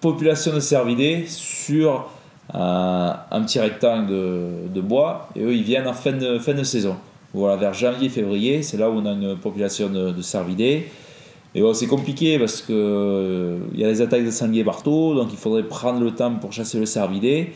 population 0.00 0.52
de 0.52 0.60
cervidés 0.60 1.24
sur 1.26 2.10
un 2.52 3.40
petit 3.46 3.58
rectangle 3.58 4.08
de, 4.08 4.80
bois. 4.80 5.28
Et 5.34 5.42
eux, 5.42 5.54
ils 5.54 5.62
viennent 5.62 5.88
en 5.88 5.94
fin 5.94 6.12
de, 6.12 6.62
saison. 6.62 6.96
Voilà, 7.32 7.56
vers 7.56 7.72
janvier-février, 7.72 8.62
c'est 8.62 8.76
là 8.76 8.90
où 8.90 8.98
on 8.98 9.06
a 9.06 9.12
une 9.12 9.36
population 9.36 9.88
de 9.88 10.22
cervidés. 10.22 10.88
Et 11.54 11.60
bon, 11.60 11.72
c'est 11.72 11.86
compliqué 11.86 12.38
parce 12.38 12.62
que 12.62 13.58
il 13.74 13.80
y 13.80 13.84
a 13.84 13.88
les 13.88 14.00
attaques 14.00 14.24
de 14.24 14.30
sangliers 14.30 14.64
partout, 14.64 15.14
donc 15.14 15.28
il 15.32 15.38
faudrait 15.38 15.62
prendre 15.62 16.00
le 16.00 16.10
temps 16.10 16.34
pour 16.34 16.52
chasser 16.52 16.78
le 16.80 16.86
cervidé. 16.86 17.52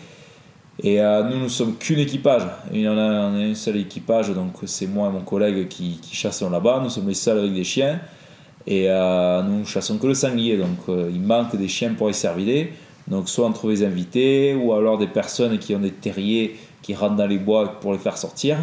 Et 0.81 1.01
euh, 1.01 1.25
nous, 1.25 1.39
nous 1.39 1.49
sommes 1.49 1.77
qu'une 1.77 1.99
équipage. 1.99 2.43
Il 2.73 2.83
y 2.83 2.89
en 2.89 2.97
a, 2.97 3.03
un 3.03 3.55
seul 3.55 3.79
équipage, 3.79 4.31
donc 4.31 4.53
c'est 4.67 4.87
moi 4.87 5.09
et 5.09 5.13
mon 5.13 5.23
collègue 5.23 5.67
qui, 5.67 5.99
chassons 6.13 6.51
là-bas. 6.51 6.81
Nous 6.83 6.91
sommes 6.91 7.09
les 7.09 7.15
seuls 7.15 7.39
avec 7.39 7.53
des 7.53 7.65
chiens. 7.65 8.01
Et 8.67 8.85
euh, 8.89 9.43
nous 9.43 9.65
chassons 9.65 9.99
que 9.99 10.07
le 10.07 10.15
sanglier, 10.15 10.57
donc 10.57 10.79
euh, 10.89 11.11
il 11.13 11.21
manque 11.21 11.57
des 11.57 11.69
chiens 11.69 11.95
pour 11.95 12.07
les 12.09 12.13
cervidés. 12.13 12.73
Donc 13.09 13.29
soit 13.29 13.47
on 13.47 13.53
trouve 13.53 13.71
des 13.71 13.85
invités, 13.85 14.55
ou 14.55 14.73
alors 14.73 14.99
des 14.99 15.07
personnes 15.07 15.59
qui 15.59 15.75
ont 15.75 15.81
des 15.81 15.91
terriers 15.91 16.57
qui 16.83 16.95
rentrent 16.95 17.17
dans 17.17 17.27
les 17.27 17.39
bois 17.39 17.81
pour 17.81 17.93
les 17.93 17.99
faire 17.99 18.17
sortir. 18.17 18.59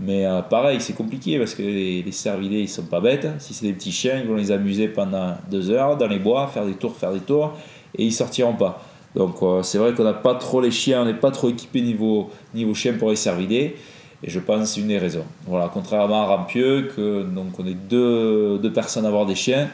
Mais 0.00 0.26
euh, 0.26 0.42
pareil, 0.42 0.80
c'est 0.80 0.94
compliqué 0.94 1.38
parce 1.38 1.54
que 1.54 1.62
les, 1.62 2.02
les 2.02 2.12
cervidés, 2.12 2.60
ils 2.60 2.68
sont 2.68 2.86
pas 2.86 3.00
bêtes. 3.00 3.28
Si 3.38 3.54
c'est 3.54 3.66
des 3.66 3.72
petits 3.72 3.92
chiens, 3.92 4.18
ils 4.18 4.28
vont 4.28 4.34
les 4.34 4.50
amuser 4.50 4.88
pendant 4.88 5.34
deux 5.50 5.70
heures 5.70 5.96
dans 5.96 6.08
les 6.08 6.18
bois, 6.18 6.48
faire 6.48 6.66
des 6.66 6.74
tours, 6.74 6.96
faire 6.96 7.12
des 7.12 7.20
tours, 7.20 7.56
et 7.96 8.04
ils 8.04 8.12
sortiront 8.12 8.54
pas. 8.54 8.82
Donc 9.14 9.36
euh, 9.42 9.62
c'est 9.62 9.78
vrai 9.78 9.94
qu'on 9.94 10.02
n'a 10.02 10.12
pas 10.12 10.34
trop 10.34 10.60
les 10.60 10.72
chiens, 10.72 11.02
on 11.02 11.04
n'est 11.04 11.14
pas 11.14 11.30
trop 11.30 11.48
équipé 11.48 11.80
niveau, 11.80 12.30
niveau 12.52 12.74
chien 12.74 12.94
pour 12.94 13.10
les 13.10 13.16
cervidés. 13.16 13.76
Et 14.24 14.30
je 14.30 14.40
pense 14.40 14.72
c'est 14.72 14.80
une 14.80 14.88
des 14.88 14.98
raisons. 14.98 15.24
Voilà, 15.46 15.70
contrairement 15.72 16.22
à 16.22 16.26
Rampieux, 16.26 16.88
que, 16.96 17.22
donc 17.22 17.58
on 17.60 17.66
est 17.66 17.74
deux, 17.74 18.58
deux 18.58 18.72
personnes 18.72 19.04
à 19.04 19.08
avoir 19.08 19.26
des 19.26 19.36
chiens. 19.36 19.68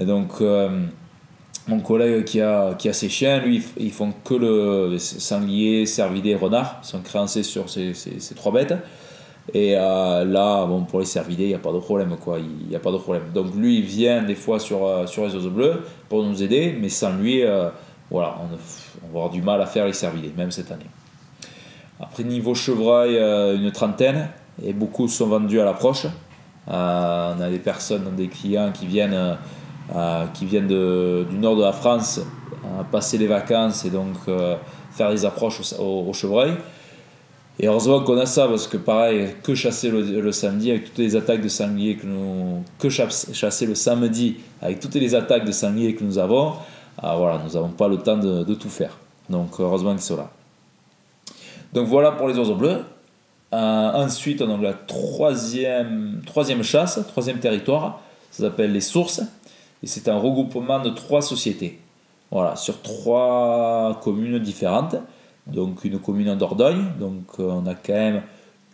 Donc 0.00 0.40
euh, 0.40 0.70
mon 1.66 1.80
collègue 1.80 2.24
qui 2.24 2.40
a, 2.40 2.74
qui 2.74 2.88
a 2.88 2.94
ses 2.94 3.10
chiens, 3.10 3.40
lui, 3.40 3.62
ils 3.78 3.92
font 3.92 4.14
que 4.24 4.34
le 4.34 4.96
sanglier, 4.98 5.84
cervidé, 5.84 6.34
renard. 6.34 6.80
Ils 6.82 6.86
sont 6.86 7.00
créancés 7.00 7.42
sur 7.42 7.68
ces, 7.68 7.92
ces 7.92 8.34
trois 8.34 8.52
bêtes. 8.52 8.74
Et 9.54 9.74
euh, 9.76 10.24
là, 10.24 10.66
bon, 10.66 10.84
pour 10.84 11.00
les 11.00 11.06
cervidés, 11.06 11.44
il 11.44 11.48
n'y 11.48 11.54
a 11.54 11.58
pas 11.58 11.72
de 11.72 11.78
problème. 11.78 12.16
Quoi. 12.22 12.38
Il 12.38 12.74
a 12.74 12.78
pas 12.78 12.92
de 12.92 12.98
problème. 12.98 13.24
Donc 13.32 13.54
lui, 13.54 13.78
il 13.78 13.84
vient 13.84 14.22
des 14.22 14.34
fois 14.34 14.60
sur, 14.60 14.86
euh, 14.86 15.06
sur 15.06 15.24
les 15.24 15.34
oiseaux 15.34 15.50
bleus 15.50 15.82
pour 16.08 16.22
nous 16.22 16.42
aider, 16.42 16.76
mais 16.78 16.88
sans 16.88 17.16
lui, 17.16 17.42
euh, 17.42 17.70
voilà, 18.10 18.36
on, 18.42 18.54
va 18.54 18.60
avoir 19.08 19.30
du 19.30 19.40
mal 19.40 19.60
à 19.62 19.66
faire 19.66 19.86
les 19.86 19.92
cervidés, 19.92 20.32
même 20.36 20.50
cette 20.50 20.70
année. 20.70 20.86
Après, 22.00 22.24
niveau 22.24 22.54
chevreuil, 22.54 23.16
une 23.56 23.72
trentaine, 23.72 24.28
et 24.62 24.72
beaucoup 24.72 25.08
sont 25.08 25.26
vendus 25.26 25.60
à 25.60 25.64
l'approche. 25.64 26.06
on 26.68 26.70
a 26.70 27.50
des 27.50 27.58
personnes, 27.58 28.14
des 28.16 28.28
clients 28.28 28.70
qui 28.72 28.86
viennent, 28.86 29.36
qui 30.32 30.44
viennent 30.44 30.68
du 30.68 31.38
nord 31.38 31.56
de 31.56 31.62
la 31.62 31.72
France 31.72 32.20
passer 32.92 33.18
les 33.18 33.26
vacances 33.26 33.84
et 33.84 33.90
donc 33.90 34.14
faire 34.92 35.10
des 35.10 35.24
approches 35.24 35.60
au, 35.76 36.04
au 36.08 36.12
chevreuil. 36.12 36.52
Et 37.60 37.66
heureusement 37.66 38.00
qu'on 38.00 38.16
a 38.18 38.26
ça, 38.26 38.46
parce 38.46 38.68
que 38.68 38.76
pareil, 38.76 39.34
que 39.42 39.54
chasser 39.54 39.90
le, 39.90 40.30
samedi 40.30 40.70
avec 40.70 40.84
toutes 40.84 40.98
les 40.98 41.16
attaques 41.16 41.42
de 41.42 41.48
sangliers 41.48 41.96
que 41.96 42.06
nous. 42.06 42.62
Que 42.78 42.88
chasser 42.88 43.66
le 43.66 43.74
samedi 43.74 44.36
avec 44.62 44.78
toutes 44.78 44.94
les 44.94 45.14
attaques 45.14 45.44
de 45.44 45.50
sangliers 45.50 45.94
que 45.94 46.04
nous 46.04 46.18
avons, 46.18 46.54
ah, 47.02 47.16
voilà, 47.16 47.40
nous 47.44 47.52
n'avons 47.54 47.70
pas 47.70 47.88
le 47.88 47.98
temps 47.98 48.16
de, 48.16 48.54
tout 48.54 48.68
faire. 48.68 48.96
Donc 49.28 49.50
heureusement 49.58 49.94
que 49.94 50.00
c'est 50.00 50.16
là. 50.16 50.30
Donc 51.72 51.88
voilà 51.88 52.12
pour 52.12 52.28
les 52.28 52.38
oiseaux 52.38 52.54
bleus. 52.54 52.84
Euh, 53.52 53.92
ensuite, 53.92 54.40
on 54.40 54.58
a 54.58 54.62
la 54.62 54.74
troisième, 54.74 56.22
troisième 56.26 56.62
chasse, 56.62 57.00
troisième 57.08 57.38
territoire. 57.38 58.00
Ça 58.30 58.44
s'appelle 58.44 58.72
les 58.72 58.80
sources. 58.80 59.20
Et 59.82 59.86
c'est 59.86 60.08
un 60.08 60.18
regroupement 60.18 60.80
de 60.80 60.90
trois 60.90 61.22
sociétés. 61.22 61.80
Voilà, 62.30 62.56
sur 62.56 62.82
trois 62.82 63.98
communes 64.02 64.38
différentes 64.38 64.96
donc 65.48 65.84
une 65.84 65.98
commune 65.98 66.30
en 66.30 66.36
Dordogne. 66.36 66.84
Donc 66.98 67.38
on 67.38 67.66
a 67.66 67.74
quand 67.74 67.94
même 67.94 68.22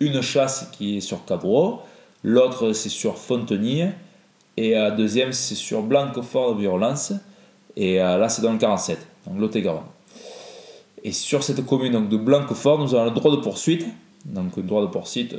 une 0.01 0.21
chasse 0.21 0.69
qui 0.73 0.99
est 0.99 1.01
sur 1.01 1.25
Cabreau, 1.25 1.81
l'autre 2.23 2.73
c'est 2.73 2.89
sur 2.89 3.17
Fontenille, 3.17 3.91
et 4.57 4.73
la 4.73 4.91
deuxième 4.91 5.33
c'est 5.33 5.55
sur 5.55 5.83
Blanquefort 5.83 6.55
de 6.55 6.61
Violence, 6.61 7.13
et 7.77 8.01
euh, 8.01 8.19
là 8.19 8.29
c'est 8.29 8.43
dans 8.43 8.53
le 8.53 8.59
47, 8.59 9.07
donc 9.27 9.39
Lot-et-Garonne. 9.39 9.83
Et 11.03 11.13
sur 11.13 11.45
cette 11.45 11.65
commune 11.67 11.93
donc, 11.93 12.09
de 12.09 12.17
Blanquefort, 12.17 12.79
nous 12.79 12.95
avons 12.95 13.05
le 13.05 13.11
droit 13.11 13.31
de 13.31 13.37
poursuite, 13.37 13.87
donc 14.25 14.57
un 14.59 14.63
droit 14.63 14.83
de 14.83 14.87
poursuite, 14.87 15.37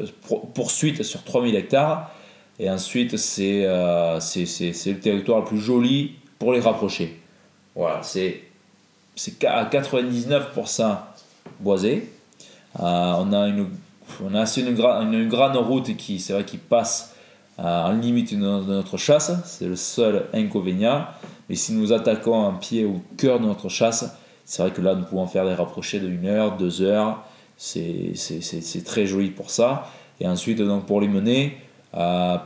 poursuite 0.54 1.04
sur 1.04 1.24
3000 1.24 1.56
hectares, 1.56 2.12
et 2.60 2.70
ensuite 2.70 3.18
c'est 3.18 3.66
euh, 3.66 4.20
le 4.36 5.00
territoire 5.00 5.40
le 5.40 5.46
plus 5.46 5.60
joli 5.60 6.16
pour 6.40 6.54
les 6.54 6.60
rapprocher. 6.60 7.20
Voilà, 7.76 8.02
c'est 8.04 8.42
à 9.46 9.66
99% 9.66 10.98
boisé. 11.60 12.12
Euh, 12.80 13.14
on 13.18 13.34
a 13.34 13.48
une 13.48 13.68
on 14.24 14.36
a 14.36 14.46
une, 14.58 15.28
grande 15.28 15.58
route 15.58 15.96
qui 15.98 16.20
c'est 16.20 16.34
vrai 16.34 16.46
qui 16.46 16.58
passe 16.58 17.16
euh, 17.60 17.86
en 17.86 17.94
limite 17.94 18.34
de 18.34 18.38
notre 18.38 18.98
chasse, 18.98 19.32
c'est 19.46 19.68
le 19.68 19.76
seul 19.76 20.28
inconvénient. 20.34 21.06
Mais 21.50 21.56
si 21.56 21.74
nous 21.74 21.92
attaquons 21.94 22.48
un 22.48 22.54
pied 22.54 22.86
au 22.86 23.02
cœur 23.18 23.40
de 23.40 23.46
notre 23.46 23.70
chasse, 23.70 24.16
c'est 24.44 24.62
vrai 24.62 24.72
que 24.72 24.82
là 24.82 24.94
nous 24.94 25.06
pouvons 25.06 25.26
faire 25.26 25.46
des 25.46 25.54
rapprochés 25.54 26.00
de 26.00 26.08
1 26.08 26.26
heure, 26.26 26.58
2 26.58 26.82
heures, 26.82 27.24
c'est 27.58 28.14
très 28.86 29.06
joli 29.06 29.32
pour 29.32 29.50
ça. 29.50 29.90
Et 30.20 30.28
ensuite 30.28 30.62
donc 30.62 30.86
pour 30.86 31.02
les 31.02 31.08
mener, 31.08 31.58
euh, 31.96 32.38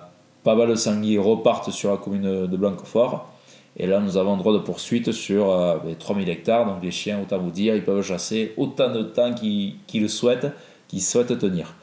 pas 0.43 0.55
mal 0.55 0.69
de 0.69 0.75
sangliers 0.75 1.17
repartent 1.17 1.71
sur 1.71 1.91
la 1.91 1.97
commune 1.97 2.47
de 2.47 2.57
Blanquefort 2.57 3.29
et 3.77 3.88
là, 3.88 3.99
nous 3.99 4.17
avons 4.17 4.36
droit 4.36 4.53
de 4.53 4.60
poursuite 4.60 5.12
sur 5.12 5.51
euh, 5.51 5.77
3000 5.97 6.29
hectares. 6.29 6.65
Donc, 6.65 6.84
les 6.84 6.91
chiens, 6.91 7.19
autant 7.21 7.39
vous 7.39 7.51
dire, 7.51 7.75
ils 7.75 7.84
peuvent 7.84 8.03
chasser 8.03 8.53
autant 8.58 8.91
de 8.91 9.03
temps 9.03 9.34
qu'ils 9.34 9.77
le 9.93 10.08
souhaitent, 10.08 10.47
qu'ils 10.88 11.01
souhaitent 11.01 11.38
tenir. 11.38 11.75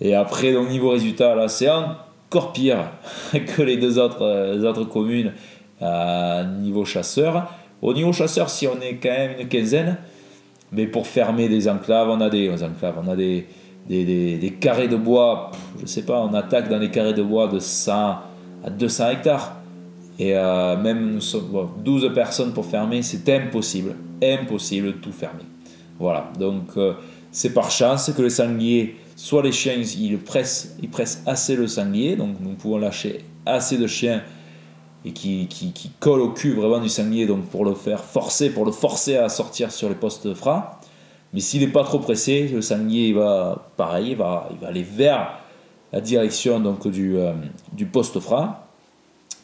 Et 0.00 0.14
après, 0.14 0.52
donc, 0.52 0.68
niveau 0.68 0.90
résultat, 0.90 1.34
là, 1.34 1.48
c'est 1.48 1.68
encore 1.68 2.52
pire 2.52 2.90
que 3.32 3.62
les 3.62 3.76
deux 3.76 3.98
autres, 3.98 4.22
euh, 4.22 4.62
autres 4.62 4.84
communes 4.84 5.32
euh, 5.82 6.44
niveau 6.44 6.84
chasseur. 6.84 7.50
Au 7.82 7.92
niveau 7.92 8.12
chasseur, 8.12 8.48
si 8.48 8.66
on 8.66 8.80
est 8.80 8.96
quand 8.96 9.10
même 9.10 9.40
une 9.40 9.48
quinzaine, 9.48 9.96
mais 10.72 10.86
pour 10.86 11.06
fermer 11.06 11.48
des 11.48 11.68
enclaves, 11.68 12.08
on 12.08 12.20
a 12.20 12.30
des, 12.30 12.50
enclaves, 12.62 12.96
on 13.04 13.10
a 13.10 13.16
des, 13.16 13.46
des, 13.88 14.36
des, 14.36 14.50
carrés 14.52 14.88
de 14.88 14.96
bois, 14.96 15.50
je 15.80 15.86
sais 15.86 16.02
pas, 16.02 16.20
on 16.20 16.32
attaque 16.34 16.68
dans 16.68 16.78
des 16.78 16.90
carrés 16.90 17.12
de 17.14 17.22
bois 17.22 17.46
de 17.48 17.58
100 17.58 17.92
à 18.64 18.70
200 18.70 19.10
hectares. 19.10 19.56
Et 20.18 20.34
euh, 20.34 20.76
même 20.76 21.12
nous 21.14 21.20
sommes 21.20 21.68
12 21.84 22.12
personnes 22.14 22.52
pour 22.52 22.64
fermer, 22.64 23.02
c'est 23.02 23.28
impossible, 23.28 23.94
impossible 24.22 24.86
de 24.88 24.92
tout 24.92 25.12
fermer. 25.12 25.44
Voilà, 25.98 26.30
donc 26.38 26.68
euh, 26.76 26.94
c'est 27.30 27.52
par 27.52 27.70
chance 27.70 28.10
que 28.16 28.22
le 28.22 28.30
sanglier, 28.30 28.96
soit 29.14 29.42
les 29.42 29.52
chiens, 29.52 29.74
ils 29.74 30.18
pressent, 30.18 30.76
ils 30.82 30.88
pressent 30.88 31.22
assez 31.26 31.54
le 31.54 31.66
sanglier, 31.66 32.16
donc 32.16 32.36
nous 32.40 32.54
pouvons 32.54 32.78
lâcher 32.78 33.24
assez 33.44 33.76
de 33.76 33.86
chiens 33.86 34.22
et 35.04 35.12
qui, 35.12 35.46
qui, 35.48 35.72
qui 35.72 35.90
collent 36.00 36.22
au 36.22 36.30
cul 36.30 36.52
vraiment 36.54 36.80
du 36.80 36.88
sanglier, 36.88 37.26
donc 37.26 37.44
pour 37.44 37.64
le 37.64 37.74
faire 37.74 38.02
forcer, 38.02 38.50
pour 38.50 38.64
le 38.64 38.72
forcer 38.72 39.16
à 39.16 39.28
sortir 39.28 39.70
sur 39.70 39.88
les 39.88 39.94
postes 39.94 40.32
frein. 40.34 40.64
Mais 41.32 41.40
s'il 41.40 41.60
n'est 41.60 41.72
pas 41.72 41.84
trop 41.84 41.98
pressé, 41.98 42.48
le 42.48 42.62
sanglier 42.62 43.08
il 43.08 43.14
va, 43.14 43.68
pareil, 43.76 44.12
il 44.12 44.16
va, 44.16 44.48
il 44.50 44.58
va 44.58 44.68
aller 44.68 44.82
vers 44.82 45.40
la 45.92 46.00
direction 46.00 46.58
donc, 46.58 46.88
du, 46.88 47.18
euh, 47.18 47.32
du 47.72 47.86
poste 47.86 48.18
frein 48.18 48.56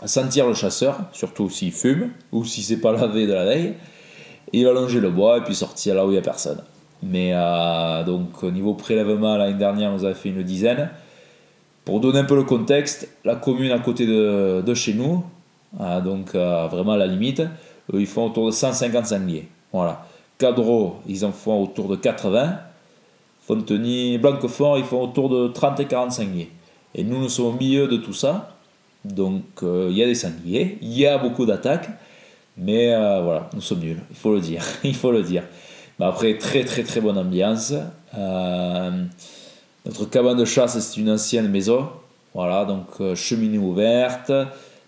sentir 0.06 0.46
le 0.46 0.54
chasseur, 0.54 0.98
surtout 1.12 1.48
s'il 1.48 1.72
fume 1.72 2.10
ou 2.32 2.44
si 2.44 2.62
c'est 2.62 2.80
pas 2.80 2.92
lavé 2.92 3.26
de 3.26 3.32
la 3.32 3.44
veille. 3.44 3.74
Il 4.52 4.64
va 4.64 4.72
longer 4.72 5.00
le 5.00 5.10
bois 5.10 5.38
et 5.38 5.40
puis 5.42 5.54
sortir 5.54 5.94
là 5.94 6.04
où 6.04 6.10
il 6.10 6.12
n'y 6.12 6.18
a 6.18 6.22
personne. 6.22 6.62
Mais 7.02 7.32
euh, 7.34 8.04
donc 8.04 8.42
au 8.42 8.50
niveau 8.50 8.74
prélèvement, 8.74 9.36
l'année 9.36 9.58
dernière, 9.58 9.92
nous 9.92 10.04
avons 10.04 10.14
fait 10.14 10.28
une 10.28 10.42
dizaine. 10.42 10.90
Pour 11.84 12.00
donner 12.00 12.20
un 12.20 12.24
peu 12.24 12.36
le 12.36 12.44
contexte, 12.44 13.08
la 13.24 13.34
commune 13.34 13.72
à 13.72 13.78
côté 13.80 14.06
de, 14.06 14.74
chez 14.74 14.94
nous, 14.94 15.24
euh, 15.80 16.00
donc 16.00 16.34
euh, 16.34 16.68
vraiment 16.68 16.92
à 16.92 16.96
la 16.96 17.06
limite, 17.08 17.42
ils 17.92 18.06
font 18.06 18.26
autour 18.26 18.46
de 18.46 18.52
150 18.52 19.06
sangliers. 19.06 19.48
Voilà. 19.72 20.06
Cadreau, 20.38 20.96
ils 21.08 21.24
en 21.24 21.32
font 21.32 21.62
autour 21.62 21.88
de 21.88 21.96
80. 21.96 22.58
Fontenay, 23.40 24.18
Blanquefort, 24.18 24.78
ils 24.78 24.84
font 24.84 25.02
autour 25.02 25.28
de 25.28 25.48
30 25.48 25.80
et 25.80 25.86
40 25.86 26.12
sangliers. 26.12 26.50
Et 26.94 27.02
nous, 27.02 27.18
nous 27.18 27.28
sommes 27.28 27.46
au 27.46 27.52
milieu 27.52 27.88
de 27.88 27.96
tout 27.96 28.12
ça. 28.12 28.56
Donc, 29.04 29.44
euh, 29.62 29.88
il 29.90 29.96
y 29.96 30.02
a 30.02 30.06
des 30.06 30.14
sangliers, 30.14 30.78
il 30.80 30.96
y 30.96 31.06
a 31.06 31.18
beaucoup 31.18 31.46
d'attaques. 31.46 31.88
Mais 32.56 32.92
euh, 32.92 33.22
voilà, 33.22 33.48
nous 33.54 33.60
sommes 33.62 33.80
nuls, 33.80 34.00
il 34.10 34.16
faut 34.16 34.34
le 34.34 34.40
dire. 34.40 34.62
il 34.84 34.94
faut 34.94 35.10
le 35.10 35.22
dire. 35.22 35.42
Mais 35.98 36.06
après, 36.06 36.36
très 36.38 36.64
très 36.64 36.82
très 36.82 37.00
bonne 37.00 37.18
ambiance. 37.18 37.72
Euh, 38.16 39.04
notre 39.86 40.04
cabane 40.06 40.36
de 40.36 40.44
chasse, 40.44 40.78
c'est 40.78 41.00
une 41.00 41.10
ancienne 41.10 41.48
maison. 41.48 41.88
Voilà, 42.34 42.64
donc 42.64 42.86
cheminée 43.14 43.58
ouverte. 43.58 44.32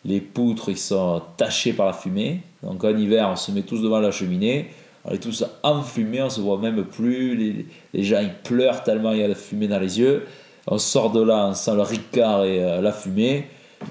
Les 0.05 0.21
poutres, 0.21 0.69
ils 0.69 0.79
sont 0.79 1.23
tachées 1.37 1.73
par 1.73 1.87
la 1.87 1.93
fumée. 1.93 2.41
Donc 2.63 2.85
en 2.85 2.97
hiver, 2.97 3.29
on 3.31 3.37
se 3.37 3.51
met 3.51 3.63
tous 3.63 3.83
devant 3.83 3.99
la 3.99 4.11
cheminée. 4.11 4.69
On 5.05 5.13
est 5.13 5.19
tous 5.19 5.45
enfumés, 5.63 6.23
on 6.23 6.31
se 6.31 6.41
voit 6.41 6.59
même 6.59 6.85
plus. 6.85 7.67
Les, 7.93 8.05
gens, 8.05 8.21
ils 8.21 8.33
pleurent 8.33 8.83
tellement 8.83 9.13
il 9.13 9.21
y 9.21 9.23
a 9.23 9.29
la 9.29 9.35
fumée 9.35 9.69
dans 9.69 9.79
les 9.79 9.99
yeux. 9.99 10.27
On 10.67 10.79
sort 10.79 11.11
de 11.13 11.23
là, 11.23 11.47
on 11.49 11.55
sent 11.55 11.75
le 11.75 11.83
ricard 11.83 12.45
et 12.45 12.81
la 12.81 12.93
fumée. 12.93 13.47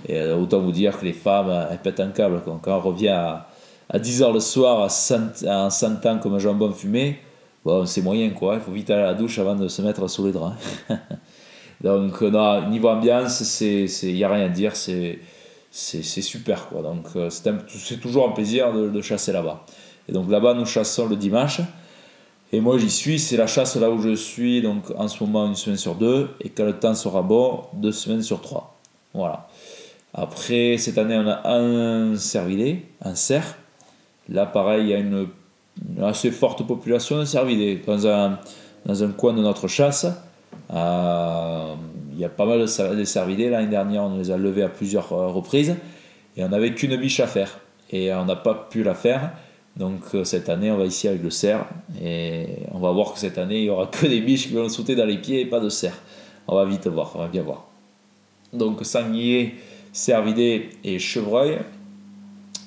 Et 0.08 0.22
autant 0.32 0.60
vous 0.60 0.72
dire 0.72 1.00
que 1.00 1.06
les 1.06 1.14
femmes, 1.14 1.68
elles 1.72 1.80
pètent 1.80 2.00
un 2.00 2.10
câble. 2.10 2.42
Quand 2.46 2.60
on 2.66 2.80
revient 2.80 3.10
à, 3.10 3.48
à 3.90 4.00
10h 4.00 4.34
le 4.34 4.40
soir 4.40 4.82
en 4.82 5.70
sentant 5.70 6.20
comme 6.20 6.36
un 6.36 6.40
jambon 6.40 6.72
fumé, 6.72 7.20
bon, 7.64 7.86
c'est 7.86 8.02
moyen 8.02 8.30
quoi. 8.32 8.56
Il 8.56 8.62
faut 8.62 8.72
vite 8.72 8.90
aller 8.90 9.04
à 9.04 9.08
la 9.08 9.14
douche 9.14 9.40
avant 9.40 9.56
de 9.56 9.68
se 9.68 9.82
mettre 9.82 10.08
sous 10.08 10.26
les 10.26 10.32
draps. 10.32 10.56
Donc, 11.82 12.22
niveau 12.70 12.88
ambiance, 12.88 13.62
il 13.62 14.14
n'y 14.14 14.24
a 14.24 14.30
rien 14.30 14.46
à 14.46 14.50
dire, 14.50 14.74
c'est 14.76 15.20
super 15.72 16.68
quoi. 16.68 16.82
Donc, 16.82 17.08
c'est 17.30 18.00
toujours 18.00 18.30
un 18.30 18.32
plaisir 18.32 18.72
de, 18.72 18.90
de 18.90 19.02
chasser 19.02 19.34
là-bas. 19.34 19.66
Et 20.08 20.12
donc 20.12 20.30
là-bas, 20.30 20.54
nous 20.54 20.66
chassons 20.66 21.08
le 21.08 21.16
dimanche. 21.16 21.62
Et 22.52 22.60
moi, 22.60 22.78
j'y 22.78 22.90
suis, 22.90 23.20
c'est 23.20 23.38
la 23.38 23.48
chasse 23.48 23.76
là 23.78 23.90
où 23.90 24.00
je 24.00 24.16
suis, 24.16 24.62
donc 24.62 24.92
en 24.96 25.08
ce 25.08 25.24
moment, 25.24 25.48
une 25.48 25.56
semaine 25.56 25.78
sur 25.78 25.96
deux. 25.96 26.30
Et 26.42 26.50
quand 26.50 26.66
le 26.66 26.78
temps 26.78 26.94
sera 26.94 27.22
bon, 27.22 27.62
deux 27.74 27.92
semaines 27.92 28.22
sur 28.22 28.42
trois. 28.42 28.78
Voilà. 29.14 29.48
Après, 30.14 30.78
cette 30.78 30.98
année, 30.98 31.18
on 31.18 31.28
a 31.28 31.50
un 31.50 32.16
cervidé, 32.16 32.86
un 33.02 33.16
cerf. 33.16 33.58
Là, 34.30 34.46
pareil, 34.46 34.84
il 34.84 34.90
y 34.90 34.94
a 34.94 35.00
une, 35.00 35.28
assez 36.02 36.32
forte 36.32 36.66
population 36.68 37.18
de 37.18 37.26
cervidés. 37.26 37.82
Dans 37.86 38.06
un, 38.08 38.40
dans 38.86 39.04
un 39.04 39.12
coin 39.12 39.34
de 39.34 39.42
notre 39.42 39.68
chasse, 39.68 40.06
euh, 40.72 41.74
il 42.14 42.20
y 42.20 42.26
a 42.26 42.30
pas 42.30 42.46
mal 42.46 42.60
de 42.60 43.04
cervidés. 43.04 43.50
L'année 43.50 43.70
dernière, 43.70 44.04
on 44.04 44.18
les 44.18 44.30
a 44.30 44.38
levés 44.38 44.64
à 44.64 44.70
plusieurs 44.70 45.12
euh, 45.14 45.28
reprises. 45.28 45.76
Et 46.38 46.44
on 46.44 46.50
n'avait 46.50 46.74
qu'une 46.74 46.96
biche 46.96 47.20
à 47.20 47.28
faire. 47.28 47.60
Et 47.92 48.14
on 48.14 48.26
n'a 48.26 48.36
pas 48.36 48.54
pu 48.70 48.84
la 48.84 48.94
faire. 48.94 49.32
Donc 49.78 50.02
euh, 50.14 50.24
cette 50.24 50.50
année, 50.50 50.70
on 50.72 50.78
va 50.78 50.86
ici 50.86 51.08
avec 51.08 51.24
le 51.24 51.32
cerf. 51.32 51.66
Et 52.02 52.48
on 52.72 52.80
va 52.80 52.92
voir 52.92 53.14
que 53.14 53.20
cette 53.20 53.40
année, 53.40 53.60
il 53.60 53.64
n'y 53.64 53.70
aura 53.70 53.88
que 53.92 54.06
des 54.06 54.22
biches 54.22 54.48
qui 54.48 54.54
vont 54.54 54.70
sauter 54.70 54.96
dans 54.96 55.06
les 55.06 55.18
pieds 55.18 55.42
et 55.42 55.46
pas 55.46 55.60
de 55.60 55.70
cerf. 55.70 56.00
On 56.48 56.56
va 56.56 56.66
vite 56.66 56.88
voir, 56.88 57.12
on 57.16 57.20
va 57.20 57.28
bien 57.28 57.42
voir. 57.42 57.66
Donc 58.52 58.86
sanglier, 58.86 59.56
cervidé 59.94 60.72
et 60.84 61.00
chevreuil. 61.00 61.60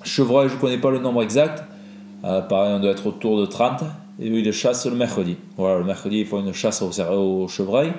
Chevreuil, 0.02 0.48
je 0.48 0.54
ne 0.54 0.60
connais 0.60 0.78
pas 0.78 0.90
le 0.90 1.00
nombre 1.00 1.22
exact. 1.22 1.64
Euh, 2.24 2.40
pareil, 2.40 2.72
on 2.74 2.80
doit 2.80 2.92
être 2.92 3.06
autour 3.06 3.38
de 3.38 3.44
30. 3.44 3.82
Et 4.18 4.30
eux, 4.30 4.38
ils 4.38 4.52
chassent 4.52 4.86
le 4.86 4.96
mercredi. 4.96 5.36
Voilà, 5.58 5.78
le 5.78 5.84
mercredi, 5.84 6.20
ils 6.20 6.26
font 6.26 6.40
une 6.40 6.54
chasse 6.54 6.80
au, 6.80 6.88
au 6.88 7.48
chevreuil. 7.48 7.92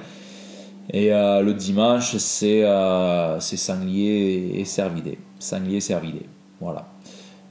Et 0.92 1.12
euh, 1.12 1.42
le 1.42 1.54
dimanche, 1.54 2.16
c'est 2.18 2.64
euh, 2.64 3.40
sanglier 3.40 4.60
et 4.60 4.66
cervidé. 4.66 5.20
Sanglier, 5.38 5.82
cervidé. 5.82 6.22
Voilà. 6.62 6.88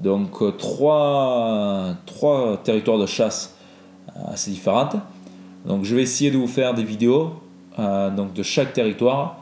Donc, 0.00 0.40
euh, 0.40 0.52
trois, 0.52 1.94
trois 2.06 2.56
territoires 2.62 2.98
de 2.98 3.06
chasse 3.06 3.56
assez 4.26 4.50
différentes. 4.50 4.96
Donc, 5.66 5.84
je 5.84 5.94
vais 5.94 6.02
essayer 6.02 6.30
de 6.30 6.38
vous 6.38 6.48
faire 6.48 6.74
des 6.74 6.84
vidéos 6.84 7.34
donc 7.78 8.32
de 8.32 8.42
chaque 8.42 8.72
territoire 8.72 9.36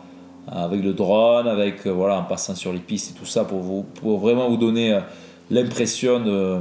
avec 0.46 0.82
le 0.82 0.92
drone, 0.92 1.46
avec 1.46 1.86
voilà, 1.86 2.18
en 2.18 2.24
passant 2.24 2.54
sur 2.54 2.72
les 2.72 2.78
pistes 2.78 3.12
et 3.12 3.18
tout 3.18 3.26
ça 3.26 3.44
pour, 3.44 3.60
vous, 3.60 3.82
pour 3.82 4.18
vraiment 4.18 4.48
vous 4.48 4.56
donner 4.56 4.98
l'impression 5.50 6.20
de, 6.20 6.58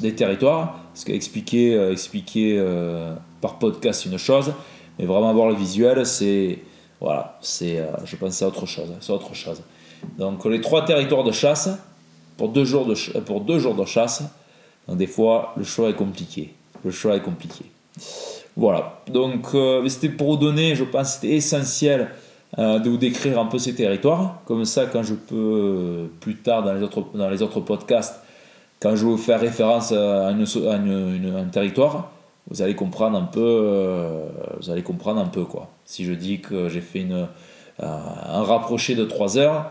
des 0.00 0.14
territoires. 0.14 0.80
Parce 0.92 1.04
qu'expliquer 1.04 1.90
expliquer, 1.90 2.64
par 3.40 3.58
podcast, 3.58 4.02
c'est 4.04 4.10
une 4.10 4.18
chose, 4.18 4.52
mais 4.98 5.06
vraiment 5.06 5.30
avoir 5.30 5.48
le 5.48 5.54
visuel, 5.54 6.06
c'est. 6.06 6.60
Voilà, 7.00 7.36
c'est, 7.40 7.82
je 8.04 8.16
pense 8.16 8.34
c'est 8.34 8.44
autre 8.44 8.64
chose. 8.66 8.92
C'est 9.00 9.12
autre 9.12 9.34
chose. 9.34 9.60
Donc, 10.16 10.44
les 10.44 10.60
trois 10.60 10.84
territoires 10.84 11.24
de 11.24 11.32
chasse, 11.32 11.68
pour 12.36 12.48
deux 12.48 12.64
jours 12.64 12.86
de, 12.86 12.94
pour 13.20 13.40
deux 13.40 13.58
jours 13.58 13.74
de 13.74 13.84
chasse, 13.84 14.22
des 14.88 15.06
fois, 15.06 15.52
le 15.56 15.64
choix 15.64 15.88
est 15.90 15.94
compliqué. 15.94 16.54
Le 16.84 16.90
choix 16.90 17.16
est 17.16 17.22
compliqué. 17.22 17.64
Voilà, 18.56 19.00
donc 19.08 19.48
c'était 19.88 20.10
pour 20.10 20.32
vous 20.32 20.36
donner, 20.36 20.76
je 20.76 20.84
pense, 20.84 21.14
c'était 21.14 21.34
essentiel 21.34 22.10
euh, 22.56 22.78
de 22.78 22.88
vous 22.88 22.98
décrire 22.98 23.40
un 23.40 23.46
peu 23.46 23.58
ces 23.58 23.74
territoires. 23.74 24.40
Comme 24.44 24.64
ça, 24.64 24.86
quand 24.86 25.02
je 25.02 25.14
peux, 25.14 25.34
euh, 25.34 26.06
plus 26.20 26.36
tard 26.36 26.62
dans 26.62 26.72
les 26.72 26.82
autres, 26.82 27.04
dans 27.14 27.28
les 27.28 27.42
autres 27.42 27.58
podcasts, 27.58 28.20
quand 28.80 28.94
je 28.94 29.04
vous 29.04 29.16
faire 29.16 29.40
référence 29.40 29.90
à, 29.90 30.28
un 30.28 31.44
territoire, 31.50 32.12
vous 32.48 32.62
allez 32.62 32.76
comprendre 32.76 33.18
un 33.18 33.24
peu, 33.24 33.40
euh, 33.40 34.26
vous 34.60 34.70
allez 34.70 34.82
comprendre 34.82 35.20
un 35.20 35.26
peu 35.26 35.44
quoi. 35.44 35.68
Si 35.84 36.04
je 36.04 36.12
dis 36.12 36.40
que 36.40 36.68
j'ai 36.68 36.80
fait 36.80 37.00
une, 37.00 37.26
un 37.80 38.42
rapproché 38.42 38.94
de 38.94 39.04
3 39.04 39.38
heures, 39.38 39.70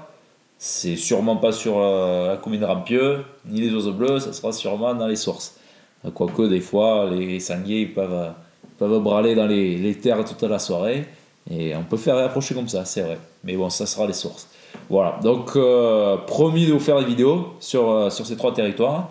c'est 0.58 0.98
sûrement 0.98 1.38
pas 1.38 1.54
sur 1.54 1.80
la 1.80 2.38
commune 2.38 2.65
Rampieux, 2.65 3.24
ni 3.46 3.62
les 3.62 3.74
oiseaux 3.74 3.93
bleus, 3.93 4.19
ça 4.19 4.34
sera 4.34 4.52
sûrement 4.52 4.93
dans 4.93 5.08
les 5.08 5.15
sources. 5.15 5.58
Quoique 6.13 6.43
des 6.43 6.60
fois, 6.60 7.10
les 7.10 7.39
sangliers 7.39 7.86
peuvent, 7.86 8.32
peuvent 8.78 9.02
braler 9.02 9.36
dans 9.36 9.48
les, 9.48 9.78
les 9.78 9.96
terres 9.96 10.26
toute 10.26 10.43
la 10.43 10.60
soirée. 10.60 11.06
Et 11.49 11.75
on 11.75 11.84
peut 11.84 11.97
faire 11.97 12.17
approcher 12.17 12.56
comme 12.56 12.67
ça, 12.67 12.86
c'est 12.86 13.01
vrai. 13.01 13.17
Mais 13.43 13.56
bon, 13.56 13.69
ça 13.69 13.86
sera 13.86 14.08
les 14.08 14.13
sources. 14.13 14.47
Voilà, 14.89 15.19
donc 15.21 15.56
euh, 15.56 16.17
promis 16.17 16.65
de 16.65 16.73
vous 16.73 16.79
faire 16.79 16.99
des 16.99 17.06
vidéos 17.06 17.53
sur, 17.60 17.89
euh, 17.89 18.10
sur 18.10 18.25
ces 18.25 18.36
trois 18.36 18.53
territoires. 18.53 19.10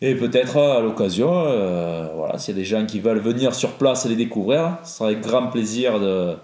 Et 0.00 0.14
peut-être 0.14 0.56
à 0.56 0.80
l'occasion, 0.80 1.30
euh, 1.32 2.08
voilà, 2.16 2.38
s'il 2.38 2.54
y 2.54 2.58
a 2.58 2.60
des 2.60 2.64
gens 2.64 2.84
qui 2.86 2.98
veulent 2.98 3.20
venir 3.20 3.54
sur 3.54 3.72
place 3.72 4.04
et 4.04 4.08
les 4.08 4.16
découvrir, 4.16 4.78
ce 4.82 4.96
sera 4.96 5.06
avec 5.06 5.20
grand 5.20 5.46
plaisir 5.46 6.00
de, 6.00 6.34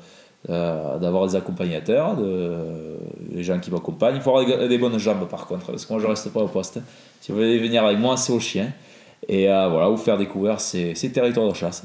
d'avoir 0.46 1.26
des 1.26 1.34
accompagnateurs, 1.34 2.16
de, 2.16 2.54
les 3.32 3.42
gens 3.42 3.58
qui 3.58 3.72
m'accompagnent. 3.72 4.16
Il 4.16 4.22
faut 4.22 4.36
avoir 4.36 4.68
des, 4.68 4.78
bonnes 4.78 4.98
jambes 4.98 5.26
par 5.28 5.46
contre, 5.46 5.66
parce 5.66 5.84
que 5.84 5.92
moi 5.92 6.00
je 6.00 6.06
reste 6.06 6.32
pas 6.32 6.40
au 6.40 6.46
poste. 6.46 6.78
Si 7.20 7.32
vous 7.32 7.38
voulez 7.38 7.58
venir 7.58 7.84
avec 7.84 7.98
moi, 7.98 8.16
c'est 8.16 8.32
au 8.32 8.38
chien. 8.38 8.70
Et 9.28 9.46
voilà, 9.46 9.88
vous 9.88 9.96
faire 9.96 10.16
découvrir 10.16 10.60
ces, 10.60 10.94
ces 10.94 11.10
territoires 11.10 11.48
de 11.48 11.54
chasse. 11.54 11.82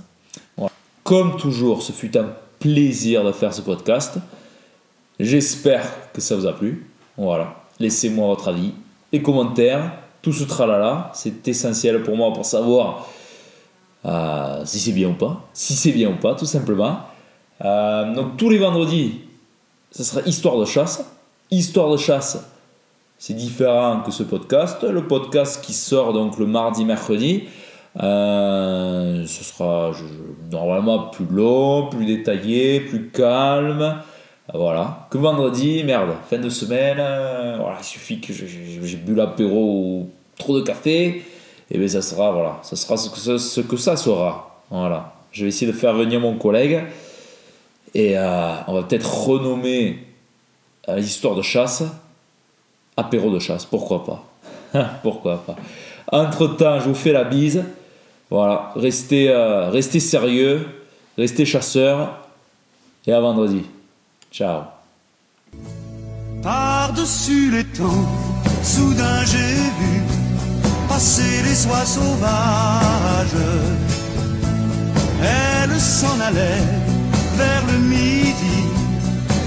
Comme 1.03 1.37
toujours, 1.37 1.81
ce 1.81 1.91
fut 1.91 2.15
un 2.15 2.33
plaisir 2.63 3.25
de 3.25 3.33
faire 3.33 3.53
ce 3.53 3.61
podcast. 3.61 4.15
J'espère 5.19 5.83
que 6.13 6.21
ça 6.21 6.37
vous 6.37 6.47
a 6.47 6.53
plu. 6.53 6.89
Voilà. 7.17 7.55
Laissez-moi 7.77 8.25
votre 8.27 8.47
avis 8.47 8.71
et 9.11 9.21
commentaires. 9.21 9.91
Tout 10.21 10.31
ce 10.31 10.45
tralala, 10.45 11.11
c'est 11.13 11.45
essentiel 11.45 12.01
pour 12.03 12.15
moi 12.15 12.31
pour 12.31 12.45
savoir 12.45 13.09
euh, 14.05 14.61
si 14.63 14.79
c'est 14.79 14.93
bien 14.93 15.09
ou 15.09 15.13
pas. 15.13 15.45
Si 15.51 15.73
c'est 15.73 15.91
bien 15.91 16.11
ou 16.11 16.15
pas, 16.15 16.35
tout 16.35 16.45
simplement. 16.45 16.99
Euh, 17.65 18.13
donc 18.13 18.37
tous 18.37 18.49
les 18.49 18.59
vendredis, 18.59 19.19
ce 19.91 20.05
sera 20.05 20.21
Histoire 20.21 20.57
de 20.57 20.63
chasse. 20.63 21.05
Histoire 21.51 21.91
de 21.91 21.97
chasse, 21.97 22.49
c'est 23.17 23.33
différent 23.33 24.03
que 24.05 24.11
ce 24.11 24.23
podcast. 24.23 24.83
Le 24.83 25.05
podcast 25.05 25.61
qui 25.61 25.73
sort 25.73 26.13
donc 26.13 26.39
le 26.39 26.45
mardi, 26.45 26.85
mercredi. 26.85 27.43
Euh, 28.01 29.25
ce 29.25 29.43
sera 29.43 29.91
normalement 30.51 31.09
plus 31.09 31.25
long, 31.25 31.89
plus 31.89 32.05
détaillé, 32.05 32.79
plus 32.79 33.09
calme. 33.09 34.01
Voilà. 34.53 35.07
Que 35.09 35.17
vendredi, 35.17 35.83
merde, 35.83 36.09
fin 36.29 36.37
de 36.37 36.49
semaine, 36.49 36.97
euh, 36.99 37.57
voilà, 37.59 37.77
il 37.79 37.85
suffit 37.85 38.19
que 38.19 38.33
j'ai 38.33 38.97
bu 38.97 39.15
l'apéro 39.15 39.59
ou 39.59 40.09
trop 40.37 40.59
de 40.59 40.65
café, 40.65 41.23
et 41.71 41.77
bien 41.77 41.87
ça 41.87 42.01
sera, 42.01 42.31
voilà, 42.31 42.59
ça 42.61 42.75
sera 42.75 42.97
ce 42.97 43.09
que 43.61 43.77
ça, 43.77 43.95
sera. 43.95 44.61
Voilà. 44.69 45.13
Je 45.31 45.43
vais 45.43 45.49
essayer 45.49 45.71
de 45.71 45.75
faire 45.75 45.93
venir 45.93 46.19
mon 46.19 46.35
collègue, 46.35 46.83
et 47.93 48.17
euh, 48.17 48.53
on 48.67 48.73
va 48.73 48.83
peut-être 48.83 49.27
renommer 49.27 49.99
l'histoire 50.89 51.35
de 51.35 51.41
chasse 51.41 51.83
apéro 52.97 53.31
de 53.31 53.39
chasse, 53.39 53.65
pourquoi 53.65 54.03
pas? 54.03 54.23
pourquoi 55.03 55.37
pas? 55.37 55.55
Entre 56.11 56.47
temps, 56.47 56.79
je 56.79 56.89
vous 56.89 56.95
fais 56.95 57.11
la 57.11 57.23
bise. 57.23 57.63
Voilà, 58.33 58.71
restez, 58.75 59.29
euh, 59.29 59.69
restez 59.69 59.99
sérieux, 59.99 60.67
restez 61.19 61.45
chasseurs, 61.45 62.17
et 63.05 63.13
à 63.13 63.19
vendredi. 63.19 63.61
Ciao. 64.31 64.63
Par-dessus 66.41 67.51
les 67.51 67.63
temps, 67.63 68.07
soudain 68.63 69.23
j'ai 69.23 69.53
vu 69.79 70.01
passer 70.89 71.43
les 71.43 71.67
oies 71.67 71.85
sauvages. 71.85 73.43
Elles 75.21 75.79
s'en 75.79 76.19
allaient 76.19 76.65
vers 77.37 77.63
le 77.71 77.77
midi, 77.87 78.63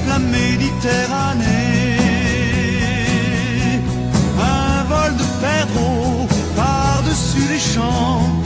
la 0.07 0.21
Méditerranée. 0.21 1.99
Un 4.39 4.85
vol 4.85 5.13
de 5.17 5.27
perdreaux 5.41 6.29
par-dessus 6.55 7.49
les 7.51 7.59
champs 7.59 8.46